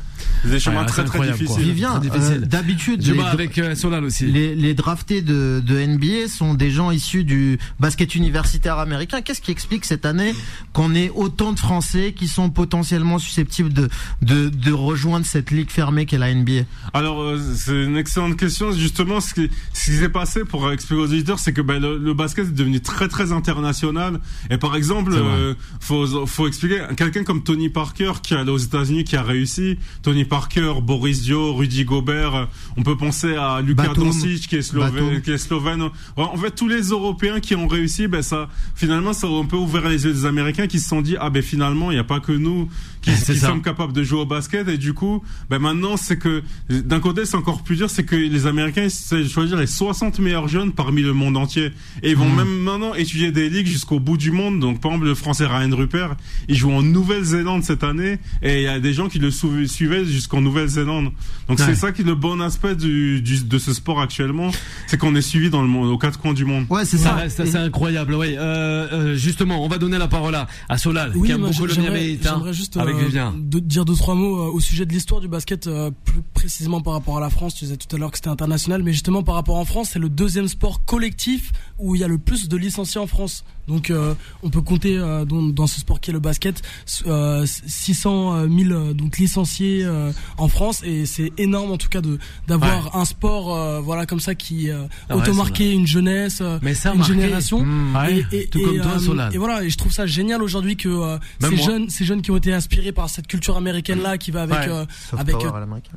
[0.46, 1.64] Des chemins Ouais, très très difficiles.
[1.64, 4.26] Vivien, euh, d'habitude, Je les, avec euh, Solal aussi.
[4.26, 9.22] les, les draftés de, de NBA sont des gens issus du basket universitaire américain.
[9.22, 10.34] Qu'est-ce qui explique cette année
[10.74, 13.90] qu'on ait autant de Français qui sont potentiellement susceptibles de,
[14.22, 18.72] de, de rejoindre cette ligue fermée qu'est la NBA Alors, euh, c'est une excellente question.
[18.72, 21.98] Justement, ce qui, ce qui s'est passé pour expliquer aux auditeurs, c'est que ben, le,
[21.98, 24.20] le basket est devenu très très international.
[24.50, 28.58] Et par exemple, euh, faut, faut expliquer quelqu'un comme Tony Parker qui est allé aux
[28.58, 29.78] États-Unis, qui a réussi.
[30.04, 32.36] Tony Parker, Boris Dio, Rudy Gobert.
[32.36, 32.46] euh,
[32.78, 33.88] On peut penser à Luka.
[33.90, 35.22] Doncic qui est slovène, Batum.
[35.22, 35.82] qui est slovène.
[35.82, 39.46] Ouais, En fait, tous les Européens qui ont réussi, ben ça, finalement, ça a un
[39.46, 42.00] peu ouvert les yeux des Américains qui se sont dit, ah ben finalement, il n'y
[42.00, 42.70] a pas que nous
[43.06, 43.48] qui, C'est qui ça.
[43.48, 44.68] sommes capables de jouer au basket.
[44.68, 48.16] Et du coup, ben maintenant, c'est que d'un côté, c'est encore plus dur, c'est que
[48.16, 51.72] les Américains essaient de choisir les 60 meilleurs jeunes parmi le monde entier.
[52.04, 52.36] Et ils vont Mmh.
[52.36, 54.60] même maintenant étudier des ligues jusqu'au bout du monde.
[54.60, 56.16] Donc, par exemple, le français Ryan Rupert,
[56.50, 59.68] il joue en Nouvelle-Zélande cette année, et il y a des gens qui le sou-
[59.68, 61.12] suivaient jusqu'en Nouvelle-Zélande.
[61.48, 61.66] Donc, Ouais.
[61.66, 64.50] c'est ça qui est le bon aspect du, du- de ce sport actuellement,
[64.88, 66.66] c'est qu'on est suivi dans le monde, aux quatre coins du monde.
[66.70, 68.36] Ouais, c'est Ça assez incroyable, oui.
[68.38, 71.66] Euh, euh, justement, on va donner la parole à, à Solal, Oui, qui aime beaucoup
[71.68, 72.95] le Miami Heat, J'aimerais juste avec Vivien.
[73.36, 76.82] De- dire deux trois mots euh, au sujet de l'histoire du basket, euh, plus précisément
[76.82, 77.56] par rapport à la France.
[77.56, 80.00] Tu disais tout à l'heure que c'était international, mais justement par rapport en France, c'est
[80.00, 83.44] le deuxième sport collectif où il y a le plus de licenciés en France.
[83.68, 86.62] Donc euh, on peut compter euh, dans, dans ce sport qui est le basket
[87.08, 92.02] euh, 600 000 euh, donc licenciés euh, en France et c'est énorme en tout cas
[92.02, 96.60] de d'avoir un sport euh, voilà comme ça qui euh, Ah automarqué une jeunesse, euh,
[96.62, 97.14] Mais ça une marqué.
[97.14, 97.62] génération.
[97.64, 99.34] Mmh, ouais, et, et- tout et, comme toi, euh, Solal.
[99.36, 101.66] et voilà, et je trouve ça génial aujourd'hui que euh, ces moi.
[101.66, 104.56] jeunes, ces jeunes qui ont été inspirés par cette culture américaine là, qui va avec
[104.60, 104.70] Ouais.
[104.70, 104.86] euh,
[105.18, 105.50] avec euh,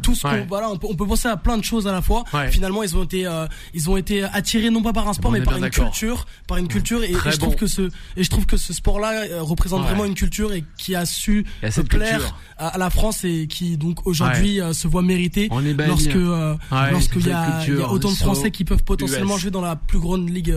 [0.02, 0.46] tout ce qu'on Ouais.
[0.48, 2.24] voilà, on peut, on peut penser à plein de choses à la fois.
[2.32, 2.50] Ouais.
[2.50, 5.34] Finalement, ils ont été euh, ils ont été attirés non pas par un sport On
[5.34, 7.57] mais par une culture, par une culture et, Très et je trouve bon.
[7.58, 10.94] Que ce et je trouve que ce sport-là euh, représente vraiment une culture et qui
[10.94, 11.44] a su
[11.88, 15.48] plaire à, la France et qui donc aujourd'hui euh, se voit mérité
[15.86, 16.54] lorsque euh,
[16.90, 19.98] lorsqu'il y, a, y a autant de Français qui peuvent potentiellement jouer dans la plus
[19.98, 20.54] grande ligue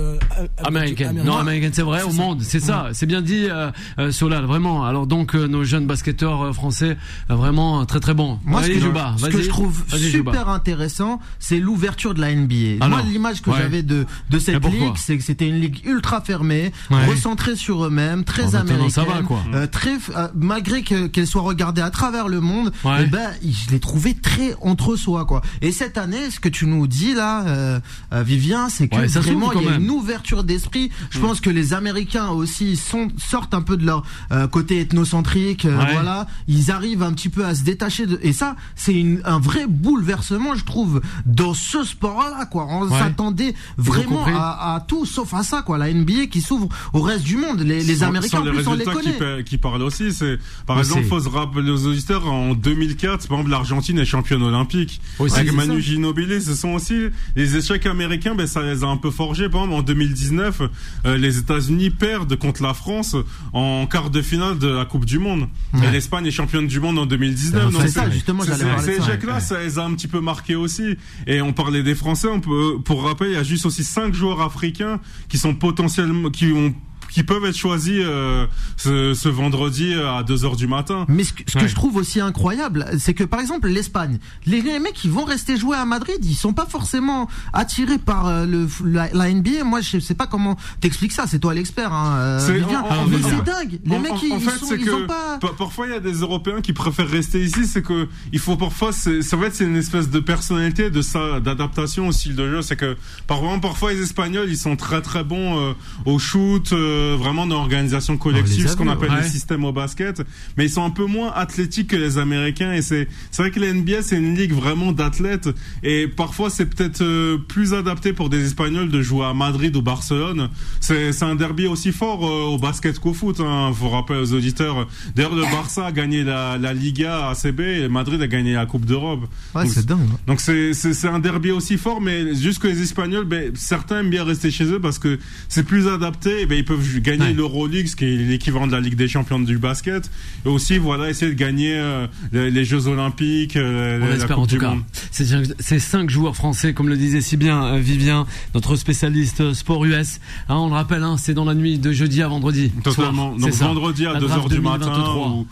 [0.64, 1.22] américaine.
[1.24, 4.86] Non, américaine, c'est vrai, au monde, c'est ça, c'est bien dit, euh, Solal, vraiment.
[4.86, 6.98] Alors donc nos jeunes basketteurs français,
[7.30, 8.40] vraiment très très bons.
[8.46, 8.88] Moi, ce que, je,
[9.18, 12.88] ce que je trouve super intéressant, c'est l'ouverture de la NBA.
[12.88, 16.72] Moi, l'image que j'avais de de cette ligue, c'est que c'était une ligue ultra fermée,
[16.94, 19.44] recentrée sur eux-mêmes, très américaine, ça va, quoi.
[19.72, 19.98] très
[20.36, 24.56] malgré qu'elle soit regardée à travers le monde, et eh ben je l'ai trouvé très
[24.62, 25.42] entre soi quoi.
[25.62, 27.80] Et cette année, ce que tu nous dis là, euh,
[28.14, 30.92] euh Vivien, c'est que vraiment il y a une ouverture d'esprit.
[31.10, 31.22] Je mm.
[31.22, 35.66] pense que les Américains aussi sont, sortent un peu de leur euh, côté ethnocentrique.
[35.66, 38.20] Euh, voilà, ils arrivent un petit peu à se détacher de.
[38.22, 42.68] Et ça, c'est un vrai bouleversement, je trouve, dans ce sport-là quoi.
[42.70, 45.78] On s'attendait vraiment à, à, tout sauf à ça quoi.
[45.78, 47.62] La NBA qui s'ouvre au reste du monde.
[47.62, 49.18] Les, les Américains, en plus, on les connaît.
[49.40, 53.38] Qui, qui parlent aussi, c'est par exemple, faut se rappeler aux auditeurs en 2004, par
[53.38, 55.02] exemple, l'Argentine est championne olympique.
[55.20, 56.96] Avec Manu Ginobili, ce sont aussi
[57.36, 59.50] les échecs américains, ben ça les a un peu forgés.
[59.50, 60.62] Par exemple, en 2019,
[61.06, 63.16] euh, les États-Unis perdent contre la France
[63.54, 65.48] en quart de finale de la Coupe du Monde.
[65.84, 67.74] Et l'Espagne est championne du monde en 2019.
[67.82, 70.96] C'est ça, justement, Ces échecs-là, ça les a un petit peu marqués aussi.
[71.28, 74.14] Et on parlait des Français, on peut, pour rappeler, il y a juste aussi cinq
[74.14, 76.71] joueurs africains qui sont potentiellement, qui ont
[77.12, 78.48] qui peuvent être choisis euh,
[78.78, 81.06] ce, ce, vendredi à 2 heures du matin.
[81.08, 84.94] Mais ce, que, je trouve aussi incroyable, c'est que par exemple l'Espagne, les, les, mecs
[84.94, 89.32] qui vont rester jouer à Madrid, ils sont pas forcément attirés par euh, le, la,
[89.32, 89.64] NBA.
[89.66, 91.26] Moi, je sais pas comment t'expliques ça.
[91.28, 91.94] C'est toi l'expert.
[91.94, 93.80] Hein, euh, c'est dingue.
[93.86, 95.40] Les mecs, ils, fait, sont, ils que pas.
[95.58, 97.68] Parfois, il y a des Européens qui préfèrent rester ici.
[97.68, 101.40] C'est que il faut parfois, c'est en fait, c'est une espèce de personnalité, de ça,
[101.40, 102.62] d'adaptation au style de jeu.
[102.62, 102.96] C'est que
[103.28, 105.74] parfois, parfois, les Espagnols, ils sont très très bons euh,
[106.06, 106.72] au shoot.
[106.72, 110.22] Euh, vraiment d'organisation collective, ce qu'on appelle le système au basket,
[110.58, 113.60] mais ils sont un peu moins athlétiques que les Américains et c'est c'est vrai que
[113.60, 115.50] la NBA c'est une ligue vraiment d'athlètes
[115.84, 119.82] et parfois c'est peut-être euh, plus adapté pour des Espagnols de jouer à Madrid ou
[119.82, 120.50] Barcelone.
[120.80, 123.40] C'est c'est un derby aussi fort euh, au basket qu'au foot.
[123.40, 124.88] Hein, faut rappeler aux auditeurs.
[125.16, 128.86] D'ailleurs le Barça a gagné la, la Liga ACB et Madrid a gagné la Coupe
[128.86, 129.22] d'Europe.
[129.56, 130.00] Ouais, c'est dingue.
[130.28, 134.10] Donc c'est c'est un derby aussi fort, mais juste que les Espagnols, ben, certains aiment
[134.10, 136.42] bien rester chez eux parce que c'est plus adapté.
[136.42, 137.34] Et ben, ils peuvent gagner ouais.
[137.34, 140.10] l'Euroleague, ce qui est l'équivalent de la Ligue des Champions du basket,
[140.46, 144.48] et aussi voilà essayer de gagner euh, les, Jeux Olympiques, euh, On la Coupe en
[144.48, 144.76] tout cas.
[145.12, 150.20] Ces cinq joueurs français, comme le disait si bien euh, Vivien, notre spécialiste sport US.
[150.50, 152.72] Hein, on le rappelle, hein, c'est dans la nuit de jeudi à vendredi.
[152.84, 153.36] Totalement.
[153.36, 155.46] Donc vendredi à 2h du matin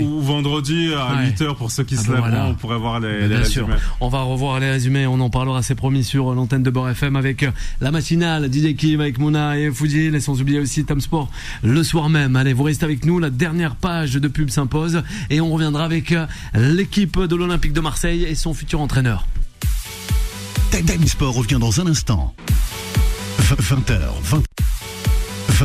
[0.00, 2.40] ou, vendredi à 8h pour ceux qui ah se bah lèvent.
[2.50, 3.74] On pourrait voir les, les résumés.
[4.00, 5.06] On va revoir les résumés.
[5.06, 7.46] On en parlera, c'est promis, sur l'antenne de Beurre FM avec
[7.80, 11.30] la matinale Didier Kim avec Mouna et Foudi, et sans oublier aussi Tom Sport
[11.62, 12.36] le soir même.
[12.36, 16.12] Allez, vous restez avec nous, la dernière page de pub s'impose et on reviendra avec
[16.12, 19.26] euh, l'équipe de l'Olympique de Marseille et son futur entraîneur.
[20.70, 22.34] Time Sport revient dans un instant.
[23.40, 24.42] 20h, 20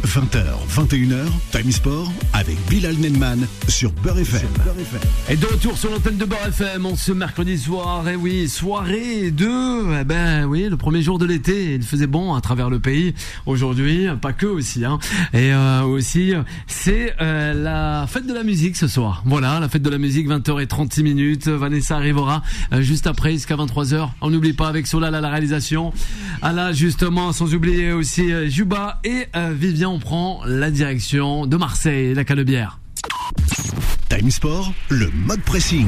[0.02, 4.48] 20h, 21h, Time Sport avec Bilal Nenman sur Beurre FM.
[5.30, 8.08] Et de retour sur l'antenne de Beurre FM on ce mercredi soir.
[8.10, 11.76] Et oui, soirée de, eh ben oui, le premier jour de l'été.
[11.76, 13.14] Il faisait bon à travers le pays
[13.46, 14.84] aujourd'hui, pas que aussi.
[14.84, 15.00] Hein.
[15.34, 16.34] Et euh, aussi,
[16.68, 19.24] c'est euh, la fête de la musique ce soir.
[19.26, 21.48] Voilà, la fête de la musique, 20h36 minutes.
[21.48, 24.10] Vanessa arrivera euh, juste après, jusqu'à 23h.
[24.20, 25.94] On n'oublie pas avec Solal à la réalisation.
[26.42, 29.28] À la justement, sans oublier aussi Juba et
[29.86, 32.80] Vivien on prend la direction de Marseille, la Canebière.
[34.10, 35.88] Time Sport, le mode pressing.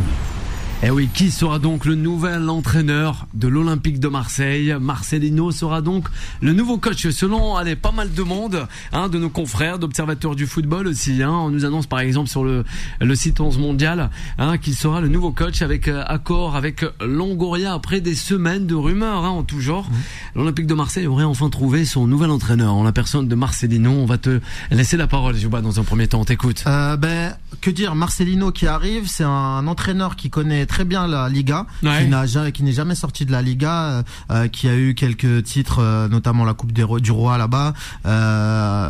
[0.84, 4.76] Et eh oui, qui sera donc le nouvel entraîneur de l'Olympique de Marseille?
[4.80, 6.06] Marcelino sera donc
[6.40, 10.46] le nouveau coach selon allez, pas mal de monde, hein, de nos confrères, d'observateurs du
[10.46, 11.24] football aussi.
[11.24, 11.32] Hein.
[11.32, 12.64] On nous annonce par exemple sur le,
[13.02, 17.74] le site 11 mondial hein, qu'il sera le nouveau coach avec euh, accord avec Longoria
[17.74, 19.90] après des semaines de rumeurs hein, en tout genre.
[19.90, 19.96] Mmh.
[20.36, 23.90] L'Olympique de Marseille aurait enfin trouvé son nouvel entraîneur en la personne de Marcelino.
[23.90, 26.22] On va te laisser la parole, Juba, dans un premier temps.
[26.22, 26.64] On t'écoute.
[26.68, 27.96] Euh, ben, que dire?
[27.96, 32.64] Marcelino qui arrive, c'est un entraîneur qui connaît très bien la Liga, qui n'a qui
[32.64, 36.46] n'est jamais sorti de la Liga, euh, euh, qui a eu quelques titres, euh, notamment
[36.46, 37.74] la Coupe des du Roi là-bas,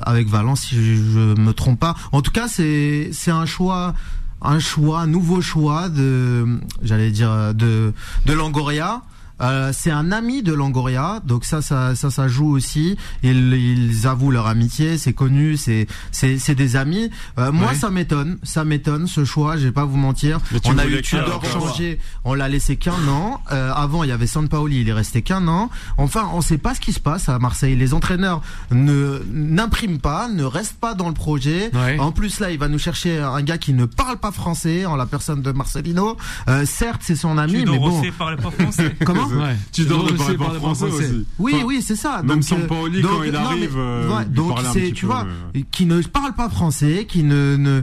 [0.06, 1.96] avec Valence, si je, je me trompe pas.
[2.12, 3.94] En tout cas, c'est c'est un choix
[4.42, 7.94] un choix, un nouveau choix de, j'allais dire de
[8.26, 9.02] de Langoria.
[9.42, 12.98] Euh, c'est un ami de Langoria, donc ça, ça, ça, ça joue aussi.
[13.24, 17.10] Ils, ils avouent leur amitié, c'est connu, c'est, c'est, c'est des amis.
[17.38, 17.76] Euh, moi, Ouais.
[17.76, 19.58] ça m'étonne, ça m'étonne ce choix.
[19.58, 20.40] Je vais pas vous mentir.
[20.66, 23.42] On a eu Tudor changé, on l'a laissé qu'un an.
[23.52, 25.70] Euh, avant, il y avait Sampaoli, il est resté qu'un an.
[25.98, 27.76] Enfin, on sait pas ce qui se passe à Marseille.
[27.76, 31.70] Les entraîneurs ne n'impriment pas, ne restent pas dans le projet.
[31.74, 32.00] Ouais.
[32.00, 34.96] En plus, là, il va nous chercher un gars qui ne parle pas français, en
[34.96, 36.18] la personne de Marcelino.
[36.48, 38.12] Euh, certes, c'est son ami, Tudor mais bon.
[38.18, 38.96] parlait pas français.
[39.06, 39.27] Comment?
[39.36, 39.56] Ouais.
[39.72, 41.26] Tu dois parler pas parle français aussi.
[41.40, 42.18] Oui, Enfin, oui, c'est ça.
[42.24, 44.92] Même donc, Sampaoli, euh, quand donc, il non, mais, arrive, euh, ouais, il donc c'est,
[44.92, 47.82] tu peu, vois, mais- qui ne parle pas français, qui ne, ne,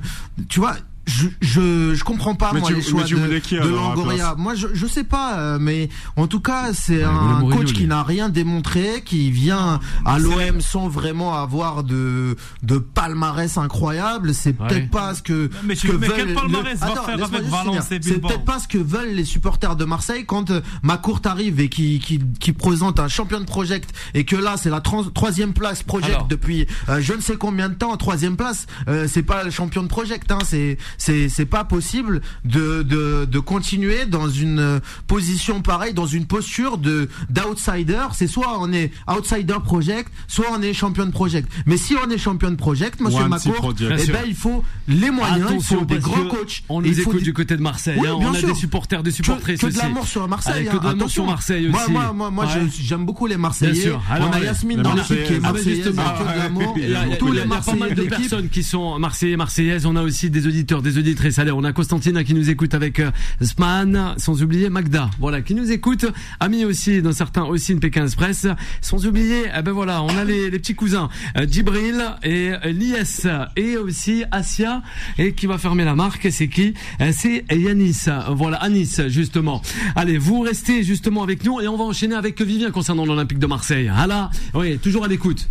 [0.48, 0.74] tu vois.
[1.06, 4.34] Je, je je comprends pas Mais moi tu- les choix de, qui, de Longoria.
[4.38, 7.68] Moi je je sais pas euh, mais en tout cas c'est Ouais, un Mourinho, coach
[7.68, 7.76] lui.
[7.76, 14.32] qui n'a rien démontré, qui vient à l'OM sans vraiment avoir de de palmarès incroyable.
[14.34, 14.66] C'est Ouais.
[14.68, 17.84] peut-être pas ce que Mais ce que mais veulent le- va Attends, faire avec Valence
[17.88, 21.68] C'est peut-être pas ce que veulent les supporters de Marseille quand euh, Macourt arrive et
[21.68, 25.82] qui, qui, qui présente un champion de project et que là c'est la troisième place
[25.82, 26.26] project Alors.
[26.28, 29.82] depuis euh, je ne sais combien de temps troisième place euh, c'est pas le champion
[29.82, 34.80] de project hein, c'est c'est c'est pas possible de, de de continuer dans une euh,
[35.06, 40.62] position pareille dans une posture de d'outsider c'est soit on est outsider project soit on
[40.62, 44.06] est champion de project mais si on est champion de project monsieur Team Macourt eh
[44.10, 47.22] ben il faut les moyens il Attention, faut des grands coachs On Il nous écoute
[47.22, 47.96] du côté de Marseille.
[48.00, 48.14] Oui, hein.
[48.18, 48.48] On a sûr.
[48.48, 50.68] des supporters, des supportrices que, que de l'amour sur Marseille.
[50.68, 51.92] Avec hein, que de sur Marseille Moi, aussi.
[51.92, 52.50] moi, moi, moi, Ouais.
[52.70, 53.92] je- j'aime beaucoup les Marseillais.
[54.10, 54.44] Alors, on a ouais.
[54.46, 55.40] Yasmine dans l'équipe qui est.
[55.42, 56.74] Ah, marseillaise, avec que de l'amour.
[56.76, 59.86] Il y a, il il il pas mal de personnes qui sont Marseillais, Marseillaises.
[59.86, 61.38] On a aussi des auditeurs, des auditrices.
[61.38, 63.10] Allez, on a Constantine qui nous écoute avec euh,
[63.40, 65.10] Sman, sans oublier Magda.
[65.18, 66.06] Voilà, qui nous écoute.
[66.38, 68.46] Ami aussi, dans certains aussi une Pékin Express.
[68.80, 73.26] Sans oublier, eh ben voilà, on a les, petits cousins euh, Djibril et euh, Lies
[73.56, 74.82] et aussi Asia
[75.18, 76.28] et qui va fermer la marque.
[76.30, 76.74] C'est qui?
[77.12, 78.04] C'est Yanis.
[78.30, 79.62] Voilà, Anis justement.
[79.96, 83.46] Allez, vous restez justement avec nous et on va enchaîner avec Vivien concernant l'Olympique de
[83.46, 83.90] Marseille.
[83.92, 85.48] Ah oui, toujours à l'écoute.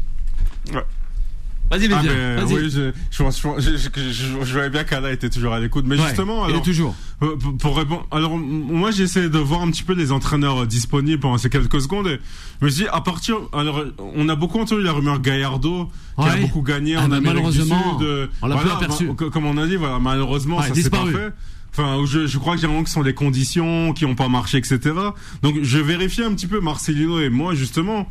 [0.72, 0.84] Ouais.
[1.72, 2.01] Vas-y Ah,
[2.41, 2.53] vas-y.
[2.53, 2.91] oui, je,
[4.11, 5.86] je, voyais bien qu'Ala était toujours à l'écoute.
[5.88, 6.95] Mais Ouais, justement, il est alors, toujours.
[7.24, 10.66] euh, pour- pour répondre, alors moi j'essaie de voir un petit peu les entraîneurs euh,
[10.68, 12.07] disponibles pendant ces quelques secondes.
[12.07, 12.20] Et
[12.61, 15.89] je me suis dit, à partir, alors on a beaucoup entendu la rumeur Gallardo
[16.22, 18.07] qui a beaucoup gagné Ah, en Amérique du malheureusement, Sud.
[18.07, 19.07] euh, on l'a voilà, aperçu.
[19.16, 21.34] co- comme on a dit, voilà, malheureusement Ouais, ça s'est pas fait.
[21.76, 24.59] Enfin, je, je crois que généralement que ce sont les conditions qui n'ont pas marché,
[24.59, 24.80] etc.
[25.41, 28.07] Donc, je vérifie un petit peu Marcelino et moi justement.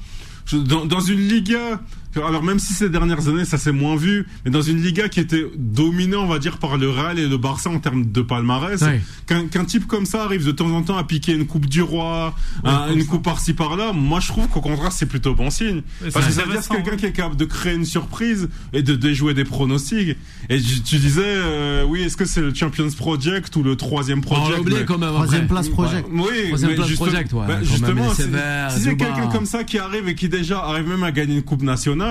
[0.47, 1.81] Je- dans, dans une Liga,
[2.17, 5.21] alors même si ces dernières années ça s'est moins vu, mais dans une Liga qui
[5.21, 8.81] était dominée, on va dire, par le Real et le Barça en termes de palmarès,
[8.83, 9.01] Ouais.
[9.27, 12.35] qu'un type comme ça arrive de temps en temps à piquer une coupe du roi,
[12.65, 15.83] un- une coupe par-ci par-là, moi je trouve qu'au contraire c'est plutôt bon signe.
[16.03, 18.49] Ouais, Parce que c'est ça veut dire quelqu'un qui est capable de créer une surprise
[18.73, 20.17] et de déjouer des pronostics.
[20.51, 24.19] Et tu, tu disais, euh, oui, est-ce que c'est le Champions Project ou le troisième
[24.19, 24.51] On project?
[24.51, 25.11] l'a oublié mais- quand même.
[25.11, 26.09] Troisième place project.
[26.13, 29.65] oui, Troisième place juste- project, ouais, bah, justement, si, sévères, si c'est quelqu'un comme ça
[29.65, 32.02] qui arrive et qui déjà arrive même à gagner une coupe nationale,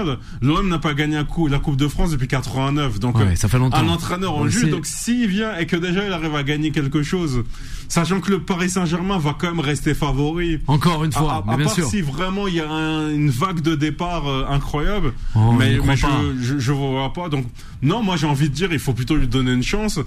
[0.41, 2.99] l'OM n'a pas gagné un coup, la coupe de France depuis 89.
[2.99, 3.77] Donc Ouais, ça fait longtemps.
[3.77, 4.69] un entraîneur en jus.
[4.69, 7.43] Donc s'il vient et que déjà il arrive à gagner quelque chose,
[7.91, 10.59] sachant que le Paris Saint-Germain va quand même rester favori.
[10.67, 11.85] Encore une fois, à, mais à bien part sûr.
[11.87, 15.81] si vraiment il y a un- une vague de départ euh, incroyable, Oh, mais, je
[15.81, 16.11] mais je, pas.
[16.39, 17.29] je, je vois pas.
[17.29, 17.45] Donc
[17.81, 19.99] non, moi j'ai envie de dire, il faut plutôt lui donner une chance.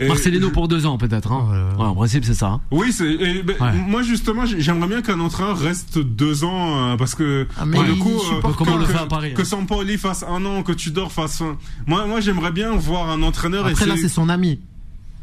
[0.00, 1.32] Et Marcelino je- pour deux ans peut-être.
[1.32, 1.72] Hein.
[1.78, 2.46] Ouais, en principe c'est ça.
[2.48, 2.60] hein.
[2.70, 3.72] oui, c'est et, ben, Ouais.
[3.86, 7.76] moi justement, j'ai- j'aimerais bien qu'un entraîneur reste deux ans euh, parce que Ah, mais
[7.76, 9.44] pour le coup, supporte Comme on que, le fait à Paris, que hein.
[9.44, 11.40] Sampaoli fasse un an, que Tudor fasse.
[11.40, 13.66] un- Moi, moi, j'aimerais bien voir un entraîneur.
[13.66, 14.60] Après là, c'est son ami.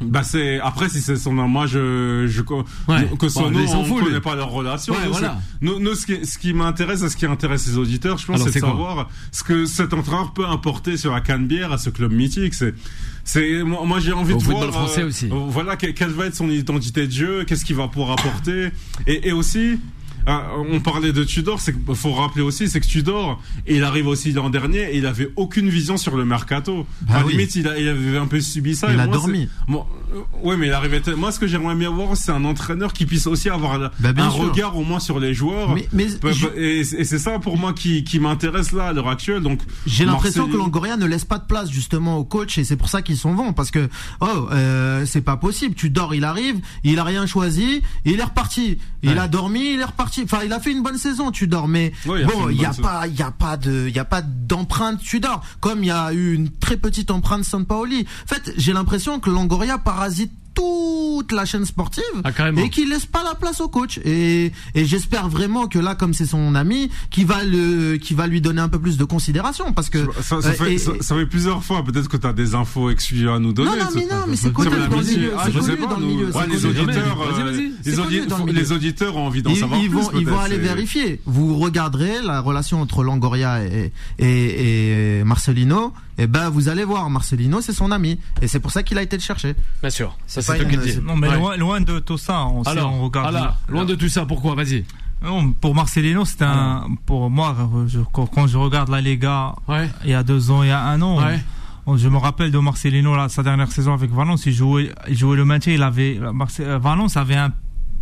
[0.01, 2.41] Bah c'est après si c'est son moi je je
[2.87, 3.09] Ouais.
[3.17, 4.05] que son nom on fout, lui.
[4.07, 5.39] connaît pas leur relation Ouais, nous, voilà.
[5.61, 8.41] nous, nous, ce qui ce qui m'intéresse et ce qui intéresse les auditeurs je pense
[8.43, 12.11] c'est de savoir ce que cet entraîneur peut apporter sur la Canebière à ce club
[12.11, 12.75] mythique c'est
[13.23, 15.27] c'est moi, moi, j'ai envie Au de voir français aussi.
[15.31, 18.71] euh, voilà que- quelle va être son identité de jeu qu'est-ce qu'il va pouvoir apporter
[19.07, 19.79] et, et aussi
[20.27, 24.49] on parlait de Tudor, c'est faut rappeler aussi, c'est que Tudor, il arrive aussi l'an
[24.49, 26.87] dernier et il avait aucune vision sur le mercato.
[27.01, 27.33] Bah Enfin, oui.
[27.33, 28.87] limite, il, a, il avait un peu subi ça.
[28.91, 29.47] Il et a moi, dormi.
[29.67, 31.01] Bon, euh, ouais, mais il arrivait.
[31.15, 34.29] Moi, ce que j'aimerais bien voir, c'est un entraîneur qui puisse aussi avoir Bah, un
[34.31, 34.49] sûr.
[34.49, 35.73] regard au moins sur les joueurs.
[35.75, 39.09] Mais, mais je- Et, et c'est ça pour moi qui, qui m'intéresse là à l'heure
[39.09, 39.41] actuelle.
[39.41, 42.77] Donc J'ai l'impression que Longoria ne laisse pas de place justement au coach et c'est
[42.77, 43.89] pour ça qu'ils s'en vont parce que
[44.21, 45.75] oh euh, c'est pas possible.
[45.75, 48.77] Tu dors, il arrive, il a rien choisi, il est reparti.
[49.03, 49.17] Il Ouais.
[49.19, 50.14] a dormi, il est reparti.
[50.23, 51.31] Enfin, il a fait une bonne saison.
[51.31, 53.95] Tu dors, mais il bon, il y a pas, il y a pas de, il
[53.95, 54.99] y a pas d'empreinte.
[55.01, 58.05] Tu dors comme il y a eu une très petite empreinte Sampaoli.
[58.23, 62.61] En fait, j'ai l'impression que Longoria parasite toute la chaîne sportive Ah, carrément.
[62.61, 63.99] et qui laisse pas la place au coach.
[64.05, 68.25] Et, et j'espère vraiment que là, comme c'est son ami, qui va le, qui va
[68.27, 70.91] lui donner un peu plus de considération parce que Ça, ça euh, fait, et- ça,
[71.01, 71.83] ça fait plusieurs fois.
[71.83, 73.71] Peut-être que tu as des infos exclusives à nous donner.
[73.71, 75.51] Non, non, mais non, mais c'est connu dans le milieu, Ah, pas,
[75.87, 79.79] dans le milieu, ouais, les auditeurs, euh, les audi- dans auditeurs ont envie d'en savoir
[79.79, 79.99] ils plus.
[79.99, 81.21] vont, ils vont aller vérifier.
[81.25, 85.93] Vous regarderez la relation entre Longoria et, et, et Marcelino.
[86.17, 88.17] Et ben, vous allez voir, Marcelino, c'est son ami.
[88.41, 89.53] Et c'est pour ça qu'il a été le chercher.
[89.81, 90.17] Bien sûr.
[90.27, 90.99] Ça, C'est toi qui le dis.
[91.01, 91.35] Non, mais Ouais.
[91.37, 93.35] loin, loin de tout ça, on, sait, Alors, on regarde.
[93.35, 94.55] alors, loin de tout ça, pourquoi?
[94.55, 94.83] Vas-y.
[95.23, 96.87] Non, pour Marcelino, c'est un.
[97.05, 97.55] Pour moi,
[97.87, 99.89] je- quand, je regarde la Liga, Ouais.
[100.03, 101.97] il y a deux ans, il y a un an, Ouais.
[101.97, 105.37] je me rappelle de Marcelino, là, sa dernière saison avec Valence, il jouait, il jouait
[105.37, 106.19] le maintien, il avait.
[106.33, 107.51] Marce- euh, Valence avait un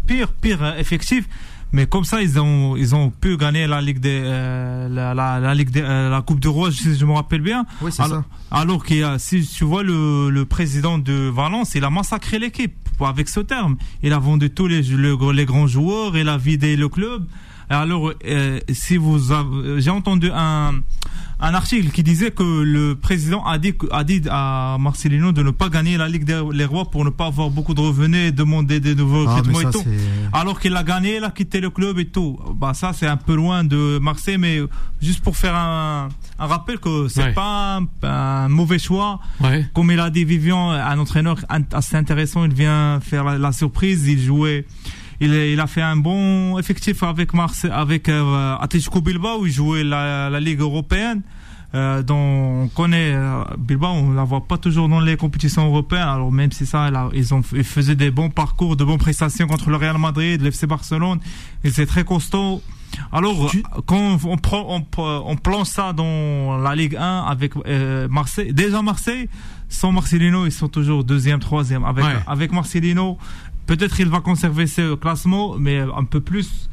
[0.07, 1.27] pire, pire effectif.
[1.73, 5.39] Mais comme ça, ils ont, ils ont pu gagner la Ligue des, euh, la, la,
[5.39, 7.65] la Ligue des, euh, la Coupe de Roi, si je me rappelle bien.
[7.81, 8.19] Oui, c'est alors,
[8.51, 8.57] ça.
[8.61, 13.27] alors a, si tu vois le, le président de Valence, il a massacré l'équipe avec
[13.27, 13.75] ce terme.
[14.03, 17.25] Il a vendu tous les, le- les grands joueurs, il a vidé le club.
[17.69, 20.73] Alors, euh, si vous, avez- j'ai entendu un,
[21.39, 25.51] un article qui disait que le président a dit, a dit à Marcelino de ne
[25.51, 28.31] pas gagner la Ligue des les Rois pour ne pas avoir beaucoup de revenus et
[28.31, 29.83] demander des nouveaux Ah, ça, et tout.
[30.31, 32.39] Alors qu'il a gagné, il a quitté le club et tout.
[32.55, 34.59] Bah ça c'est un peu loin de Marseille, mais
[35.01, 36.09] juste pour faire un,
[36.39, 37.33] un rappel que c'est Ouais.
[37.33, 39.19] pas un, un mauvais choix.
[39.41, 39.65] Ouais.
[39.73, 41.37] Comme il a dit Vivian, un entraîneur
[41.73, 44.65] assez intéressant, il vient faire la, la surprise, il jouait.
[45.25, 50.29] Il, a fait un bon effectif avec Marseille, avec euh, Atletico Bilbao, il jouait la,
[50.29, 51.21] la Ligue européenne.
[51.75, 56.07] Euh, dont on connaît euh, Bilbao, on la voit pas toujours dans les compétitions européennes.
[56.07, 59.47] Alors même si ça, là, ils ont, ils faisaient des bons parcours, de bonnes prestations
[59.47, 61.19] contre le Real Madrid, l'FC Barcelone.
[61.63, 62.61] Et c'est très costaud.
[63.11, 64.85] Alors Tu- quand on prend, on,
[65.25, 68.53] on plonge ça dans la Ligue 1 avec euh, Marseille.
[68.53, 69.27] Déjà Marseille,
[69.67, 71.85] sans Marcelino, ils sont toujours deuxième, troisième.
[71.85, 72.13] Avec Ouais.
[72.27, 73.17] avec Marcelino,
[73.65, 76.69] peut-être il va conserver ce classement, mais un peu plus.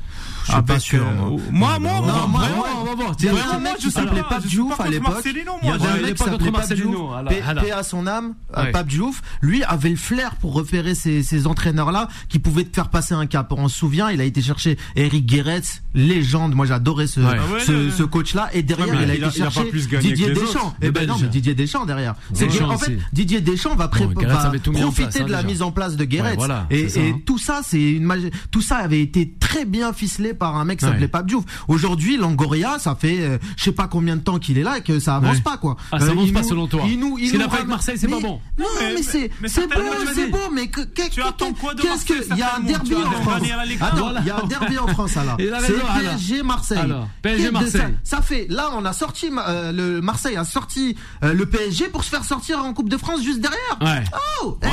[0.51, 1.39] Je suis pas Avec, sûr, moi.
[1.51, 5.23] moi, moi, Non, moi, moi, moi, mec je s'appelait pas, Pape Diouf pas à l'époque.
[5.25, 5.75] Il y moi.
[5.75, 6.97] avait un mec pas qui s'appelait Pape Diouf,
[7.29, 8.71] paix- à son âme, euh.
[8.73, 9.23] Pape Diouf.
[9.43, 13.27] Lui avait le flair pour repérer ces, ces entraîneurs-là qui pouvaient te faire passer un
[13.27, 13.53] cap.
[13.57, 16.55] On se souvient, il a été chercher Eric Guéretz, légende.
[16.55, 17.21] Moi, j'adorais ce.
[17.21, 18.51] Ah ce, coach-là.
[18.53, 19.71] Et derrière, il a été pas chercher
[20.01, 20.75] Didier Deschamps.
[20.83, 21.23] Eh ben Les non, Belges.
[21.25, 22.15] mais Didier Deschamps derrière.
[22.33, 22.99] C'est que, en fait.
[23.13, 26.05] Didier Deschamps va, profiter hein, de la mise en place de
[26.37, 30.57] voilà, et, et tout ça, c'est une tout ça avait été très bien ficelé par
[30.57, 30.91] un mec qui Ouais.
[30.91, 31.45] s'appelait Pape Diouf.
[31.68, 34.82] Aujourd'hui, Langoria, ça fait euh, je sais pas combien de temps qu'il est là et
[34.82, 35.43] que ça avance Ouais.
[35.43, 35.76] pas quoi.
[35.93, 36.82] Ah, ça Euh, avance pas nous- selon toi.
[36.88, 38.41] Il nous, il qu'il nous ramène- Marseille, c'est Mais- pas bon.
[38.59, 39.80] Non, mais- mais, c'est mais c'est beau,
[40.14, 42.57] c'est beau, mais que, que- Tu attends quoi de qu'est-ce que Marseille, il y a
[42.57, 43.43] un derby en France.
[43.80, 45.36] Attends, il y a un derby en France là.
[45.38, 46.01] C'est.
[46.01, 46.93] PSG Marseille.
[47.22, 47.95] PSG Marseille.
[48.03, 52.03] Ça, fait là on a sorti euh, le Marseille a sorti euh, le PSG pour
[52.05, 53.59] se faire sortir en Coupe de France juste derrière.
[53.80, 54.05] Ouais.
[54.43, 54.72] Oh, eh, Ouais,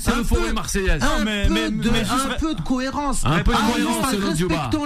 [0.00, 1.02] c'est un le peu- forêt marseillaise.
[1.02, 3.22] un, mais- peu, mais- de, mais juste- un peu de cohérence.
[3.24, 4.04] Un peu de Ah, cohérence,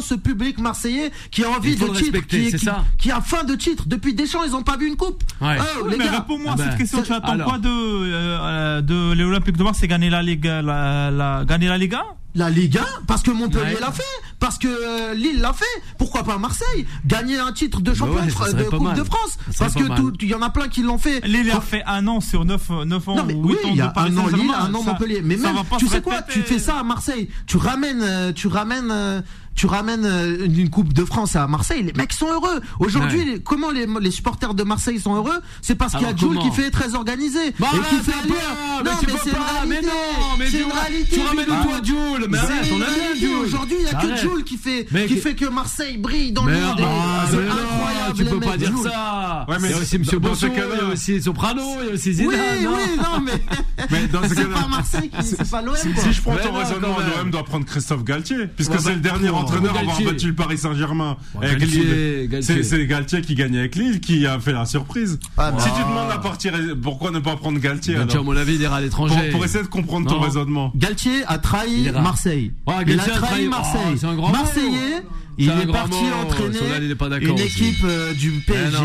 [0.06, 2.84] ce public marseillais qui a envie de titre, qui, c'est qui- ça.
[2.98, 3.84] qui a faim de titre.
[3.86, 5.22] Depuis Deschamps, ils ont pas vu une coupe.
[5.40, 5.56] Ouais.
[5.60, 6.10] Oh, Oui, les mais gars.
[6.18, 6.98] réponds-moi Ah à cette ben, question.
[6.98, 7.48] c'est- Tu attends alors.
[7.48, 11.94] quoi de, euh, de l'Olympique de Marseille gagner la Ligue, la, la, gagner la Ligue
[11.94, 12.02] 1
[12.34, 13.80] La Ligue 1, parce que Montpellier Ouais.
[13.80, 14.02] l'a fait,
[14.38, 15.64] parce que euh, Lille l'a fait.
[15.98, 16.86] Pourquoi pas Marseille?
[17.06, 18.96] Gagner un titre de champion ouais, de, Coupe mal.
[18.96, 19.38] de France.
[19.58, 19.98] Parce pas que mal.
[19.98, 21.24] tout- il y en a plein qui l'ont fait.
[21.26, 23.70] Lille a fait un an sur 9, 9 ans Non mais ou 8 oui, ans
[23.72, 25.22] il y a de Paris un an Lille, un an Montpellier.
[25.24, 28.90] Mais même, tu sais quoi, tu fais ça à Marseille, tu ramènes, euh, tu ramènes,
[28.90, 29.20] euh,
[29.56, 31.82] tu ramènes euh, une Coupe de France à Marseille.
[31.82, 32.60] Les mecs sont heureux.
[32.78, 33.40] Aujourd'hui, Ouais.
[33.44, 35.38] comment les, les supporters de Marseille sont heureux?
[35.62, 38.12] C'est parce qu'il y a Jules comment qui fait très organisé Bah, et qui fait
[38.28, 39.86] mais Non, tu mais peux c'est une pas, mais réalité.
[39.86, 41.16] non, mais une réalité.
[41.16, 41.62] tu ramènes Bilal.
[41.62, 43.26] tout à Jules, mais arrête, on a bien réalité.
[43.26, 43.36] Jules.
[43.36, 46.32] Aujourd'hui, il y a que Jules qui fait, Mais qui que- fait que Marseille brille
[46.32, 46.76] dans le Mais monde.
[46.82, 48.16] Ah, C'est mais non, incroyable.
[48.16, 49.46] tu peux pas dire ça.
[49.48, 51.62] Ouais, mais il y a aussi c'est- Monsieur dans Bosso, il y a aussi Soprano,
[51.80, 52.34] il y a aussi Zidane.
[52.60, 53.32] Oui, oui, non, mais
[53.90, 55.74] Mais c'est pas Marseille qui, c'est pas l'OM.
[55.76, 59.00] Si, je prends Mais ton raisonnement, l'OM doit prendre Christophe Galtier, puisque c'est bah, le
[59.00, 60.12] dernier pour- entraîneur à avoir Galtier.
[60.12, 62.28] battu le Paris Saint-Germain Galtier.
[62.28, 62.62] Galtier.
[62.62, 65.18] C'est Galtier qui gagne avec Lille qui a fait la surprise.
[65.38, 68.54] Ah, Si tu demandes à partir, pourquoi ne pas prendre Galtier Galtier, à mon avis,
[68.56, 69.14] il ira à l'étranger.
[69.14, 70.72] pour, pour essayer de comprendre ton raisonnement.
[70.76, 71.90] Galtier a trahi.
[71.92, 72.52] Marseille.
[72.66, 73.80] Ouais, il a Galtier a trahi trahi- Marseille.
[73.92, 74.32] Oh, c'est un grand mot.
[74.34, 75.02] Marseillais,
[75.38, 76.22] il est parti mot.
[76.26, 77.44] entraîner Solal, il est pas d'accord une aussi.
[77.64, 78.76] équipe euh, du PSG.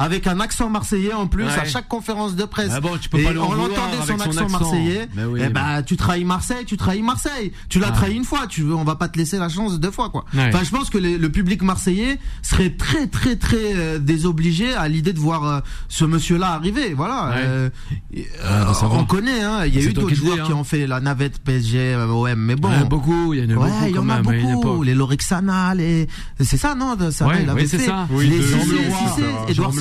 [0.00, 1.50] Avec un accent marseillais en plus Ouais.
[1.50, 2.70] à chaque conférence de presse.
[2.74, 5.08] Ah bon, tu peux et pas on l'entendait son accent, marseillais.
[5.16, 7.52] Oui, eh mais- bah, tu trahis Marseille, tu trahis Marseille.
[7.68, 7.92] Tu l'as Ah.
[7.92, 8.46] trahi une fois.
[8.48, 10.24] Tu veux, on va pas te laisser la chance deux fois, quoi.
[10.34, 10.48] Ouais.
[10.48, 14.88] Enfin, je pense que le, le public marseillais serait très, très, très euh, désobligé à
[14.88, 16.94] l'idée de voir euh, ce monsieur-là arriver.
[16.94, 17.28] Voilà.
[17.30, 17.34] Ouais.
[17.38, 17.70] Euh,
[18.14, 18.88] et, Ah, bah, va.
[18.92, 19.64] on connaît, hein.
[19.66, 20.56] Il y a C'est eu d'autres joueurs qui hein.
[20.56, 22.68] ont fait la navette PSG, euh, OM, mais bon.
[22.70, 24.22] Il y en a beaucoup, il y en a Ouais, beaucoup il y en a
[24.54, 24.82] beaucoup.
[24.82, 26.08] Les Lorexana, les,
[26.40, 27.86] c'est ça, non, de ça, il avait oui, c'est fait.
[27.86, 29.46] les ça.
[29.48, 29.72] Edouard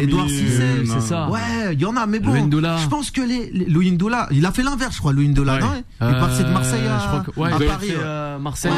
[0.00, 0.62] Edouard Cissé.
[0.62, 1.28] euh, C'est ça.
[1.28, 1.40] Ouais,
[1.72, 2.34] il y en a, mais bon.
[2.34, 3.66] Je pense que les, les
[4.32, 5.60] il a fait l'inverse, je crois, Louis Ndola, Ouais.
[5.60, 7.88] non Il est passé de Marseille Euh, à, je crois que- ouais, à Paris.
[7.96, 8.72] euh, Marseille,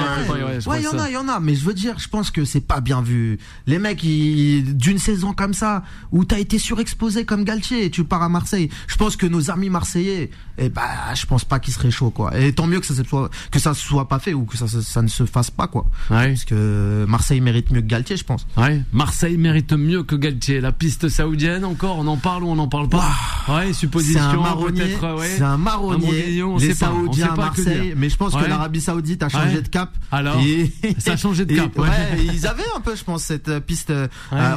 [0.67, 2.31] Ouais, il y en a, il y en a, mais je veux dire, je pense
[2.31, 3.39] que c'est pas bien vu.
[3.67, 5.83] Les mecs, d'une saison comme ça,
[6.13, 9.71] où t'as été surexposé comme Galtier tu pars à Marseille, je pense que nos amis
[9.71, 10.83] marseillais, eh ben,
[11.15, 12.39] je pense pas qu'ils seraient chauds, quoi.
[12.39, 14.67] Et tant mieux que ça se soit, que ça soit pas fait ou que ça,
[14.69, 15.85] ça ne se fasse pas, quoi.
[16.11, 16.29] Ouais.
[16.29, 18.47] Parce que Marseille mérite mieux que Galtier, je pense.
[18.57, 20.61] Ouais, Marseille mérite mieux que Galtier.
[20.61, 23.11] La piste saoudienne, encore, on en parle ou on n'en parle pas
[23.49, 25.35] Ouais, C'est supposition, un marronnier, euh, ouais.
[25.37, 26.43] c'est un marronnier.
[26.43, 28.43] on les sait pas, on Saoudiens à pas que Marseille, mais je pense Ouais.
[28.43, 29.91] que l'Arabie Saoudite a changé de cap.
[30.11, 31.89] Alors, Et- ça a changé de et- cap, ouais.
[32.33, 34.07] ils avaient un peu, je pense, cette euh, piste euh,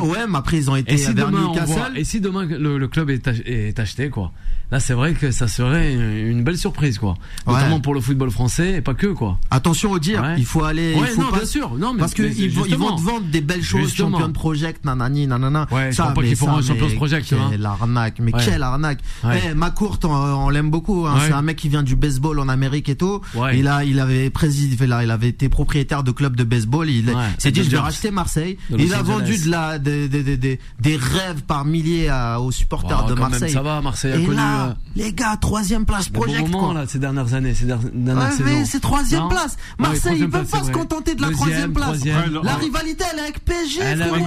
[0.01, 0.35] OM.
[0.35, 1.71] Après, ils ont été Et si vers demain on Newcastle.
[1.73, 4.31] voit, et si demain le, le club est, ach- est acheté quoi
[4.71, 7.15] Là c'est vrai que ça serait une belle surprise quoi,
[7.45, 9.39] notamment pour le football français et pas que quoi.
[9.51, 10.35] Attention au dire, Ouais.
[10.37, 10.93] il faut aller.
[10.95, 13.01] Ouais, il faut non, pas, bien sûr, non mais Parce que mais ils vont, te
[13.01, 14.17] vendre des belles choses, Justement.
[14.19, 15.67] Champion Project, nanani, nanana.
[15.71, 17.49] Ouais, je crois pas qu'ils feront ça, un Champions mais Project, tu vois.
[17.51, 18.99] Quelle arnaque, mais quelle arnaque.
[19.23, 21.05] Eh, McCourt, on, on l'aime beaucoup.
[21.07, 21.17] Hein.
[21.25, 23.21] C'est un mec qui vient du baseball en Amérique et tout.
[23.53, 26.89] Il a, il avait présidé, là, il avait été propriétaire de club de baseball.
[26.89, 28.57] Il s'est dit, je vais racheter Marseille.
[28.77, 30.59] Il a vendu de la, des,
[30.97, 33.51] rêves par milliers aux supporters de Marseille.
[33.51, 36.73] ça va, Marseille a connu euh, les gars, troisième place des bons Project, moments quoi.
[36.73, 39.57] là ces dernières années, ces dernières, Ouais, mais c'est troisième Non place.
[39.77, 41.85] Marseille, troisième ils peuvent place, pas c'est se contenter de la Deuxième, troisième place.
[41.85, 42.15] troisième.
[42.17, 42.61] Ouais, La Ouais.
[42.61, 43.79] rivalité, elle est avec PSG.
[43.81, 44.19] Elle a fait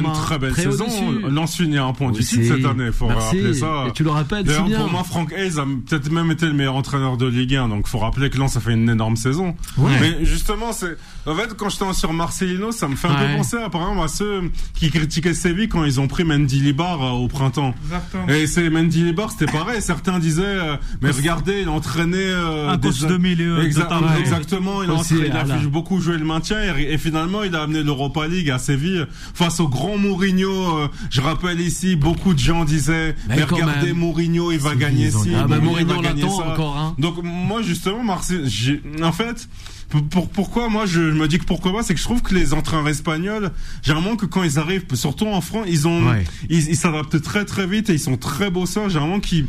[0.00, 0.86] une très belle Très saison.
[1.28, 3.24] Lens finit à un point du titre cette année, faut Merci.
[3.36, 3.84] rappeler ça.
[3.88, 4.78] Et tu le rappelles D'ailleurs, bien.
[4.80, 7.86] pour moi, Franck Hayes a peut-être même été le meilleur entraîneur de Ligue 1, donc
[7.88, 9.54] faut rappeler que Lens a fait une énorme saison.
[9.76, 9.92] Ouais.
[10.00, 13.30] Mais justement, c'est, en fait, quand j'étais sur Marcelino, ça me fait un Ouais.
[13.32, 16.60] peu penser à, par exemple, à ceux qui critiquaient Séville quand ils ont pris Mendy
[16.60, 17.74] Libar euh, au printemps.
[17.84, 18.28] Exactement.
[18.28, 19.80] Et c'est Mendy Libar, c'était pareil.
[19.82, 20.42] Certains disaient,
[20.72, 24.14] euh, mais regardez, il entraînait euh, Un des- coach de milieu, Exa- de talent.
[24.18, 24.82] exactement.
[24.82, 25.60] Il a, Aussi, entraîné- il a voilà.
[25.60, 29.06] fait beaucoup jouer le maintien et, et finalement, il a amené l'Europa League à Séville
[29.34, 30.78] face au grand Mourinho.
[30.78, 33.96] euh, je rappelle ici, beaucoup de gens disaient, Mais regardez, même.
[33.96, 35.34] Mourinho, il va gagner gagné.
[35.36, 36.52] Ah Mourinho Mourinho va gagner ça.
[36.52, 36.94] encore hein.
[36.98, 39.48] Donc moi justement Marseille, en fait
[39.88, 42.34] pour, pour- pourquoi moi je me dis que pourquoi pas c'est que je trouve que
[42.34, 43.50] les entraîneurs espagnols
[43.82, 46.24] généralement que quand ils arrivent surtout en France ils ont Ouais.
[46.50, 49.46] ils s'adaptent très très vite et ils sont très bosseurs généralement qui